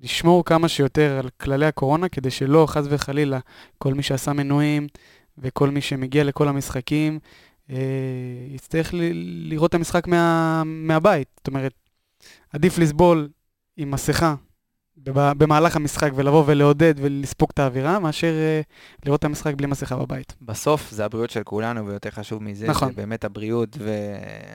לשמור 0.00 0.44
כמה 0.44 0.68
שיותר 0.68 1.18
על 1.18 1.28
כללי 1.40 1.66
הקורונה, 1.66 2.08
כדי 2.08 2.30
שלא, 2.30 2.66
חס 2.68 2.84
וחלילה, 2.88 3.38
כל 3.78 3.94
מי 3.94 4.02
שעשה 4.02 4.32
מנויים 4.32 4.86
וכל 5.38 5.70
מי 5.70 5.80
שמגיע 5.80 6.24
לכל 6.24 6.48
המשחקים, 6.48 7.18
אה, 7.70 7.76
יצטרך 8.50 8.94
ל- 8.94 9.12
לראות 9.50 9.70
את 9.70 9.74
המשחק 9.74 10.06
מה, 10.06 10.62
מהבית. 10.66 11.28
זאת 11.36 11.46
אומרת, 11.46 11.72
עדיף 12.52 12.78
לסבול 12.78 13.28
עם 13.76 13.90
מסכה 13.90 14.34
במהלך 15.04 15.76
המשחק 15.76 16.10
ולבוא 16.14 16.44
ולעודד 16.46 16.94
ולספוג 16.96 17.48
את 17.54 17.58
האווירה, 17.58 17.98
מאשר 17.98 18.32
אה, 18.32 18.60
לראות 19.06 19.20
את 19.20 19.24
המשחק 19.24 19.54
בלי 19.54 19.66
מסכה 19.66 19.96
בבית. 19.96 20.34
בסוף 20.42 20.90
זה 20.90 21.04
הבריאות 21.04 21.30
של 21.30 21.42
כולנו, 21.42 21.86
ויותר 21.86 22.10
חשוב 22.10 22.42
מזה, 22.42 22.68
נכון. 22.68 22.88
זה 22.88 22.96
באמת 22.96 23.24
הבריאות, 23.24 23.76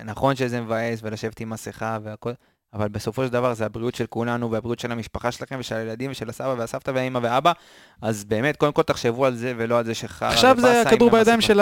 ונכון 0.03 0.35
שזה 0.35 0.61
מבאס 0.61 0.99
ולשבת 1.03 1.39
עם 1.39 1.49
מסכה 1.49 1.97
והכל, 2.03 2.31
אבל 2.73 2.87
בסופו 2.87 3.25
של 3.25 3.29
דבר 3.29 3.53
זה 3.53 3.65
הבריאות 3.65 3.95
של 3.95 4.05
כולנו, 4.05 4.51
והבריאות 4.51 4.79
של 4.79 4.91
המשפחה 4.91 5.31
שלכם, 5.31 5.55
ושל 5.59 5.75
הילדים, 5.75 6.11
ושל 6.11 6.29
הסבא 6.29 6.55
והסבתא 6.57 6.91
והאמא 6.95 7.19
ואבא, 7.21 7.51
אז 8.01 8.23
באמת, 8.23 8.57
קודם 8.57 8.73
כל 8.73 8.81
תחשבו 8.81 9.25
על 9.25 9.35
זה, 9.35 9.53
ולא 9.57 9.77
על 9.77 9.85
זה 9.85 9.93
שחרא 9.93 10.27
עכשיו 10.27 10.57
זה 10.61 10.81
הכדור 10.81 11.09
בידיים. 11.09 11.41
של 11.41 11.59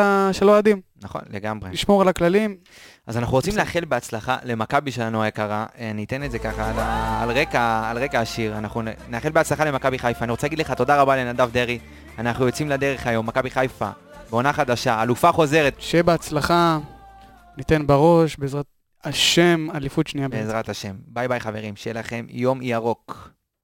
האוהדים, 0.50 0.82
נכון, 1.02 1.22
לגמרי. 1.30 1.70
לשמור 1.72 2.02
על 2.02 2.08
הכללים. 2.08 2.56
אז 3.08 3.18
אנחנו 3.18 3.34
רוצים 3.34 3.58
לאחל 3.58 3.86
בהצלחה 3.86 4.38
למכבי 4.44 4.92
שלנו 4.92 5.24
היקרה, 5.24 5.66
אה, 5.80 5.92
אני 5.92 6.04
אתן 6.04 6.24
את 6.24 6.32
זה 6.32 6.40
ככה 6.40 6.72
על, 7.22 7.32
רקע, 7.32 7.90
על 7.90 8.04
רקע 8.04 8.20
השיר, 8.20 8.58
אנחנו 8.58 8.82
נאחל 9.10 9.30
בהצלחה 9.30 9.66
למכבי 9.66 10.00
חיפה. 10.00 10.24
אני 10.24 10.32
רוצה 10.32 10.48
להגיד 10.48 10.60
לך 10.60 10.72
תודה 10.72 11.02
רבה 11.02 11.16
לנדב 11.16 11.50
דרעי, 11.52 11.80
אנחנו 12.20 12.46
יוצאים 12.46 12.70
לדרך 12.70 13.08
היום, 13.08 13.28
מכבי 13.28 13.50
חיפה, 13.50 13.90
בעונה 14.30 14.54
חדשה, 14.54 15.04
אלופה 15.04 15.32
חוזרת, 15.32 15.76
שיהיה 15.80 16.04
בהצלחה, 16.04 16.80
ניתן 17.58 17.88
בראש, 17.88 18.38
בעזרת 18.38 18.66
השם, 19.04 19.68
אליפות 19.76 20.08
שנייה. 20.08 20.28
בעזרת 20.28 20.70
השם. 20.70 20.96
ביי 21.08 21.28
ביי 21.28 21.40
חברים, 21.40 21.76
שיהיה 21.76 21.94
לכם 21.94 22.26
יום 22.30 22.62
ירוק. 22.62 23.30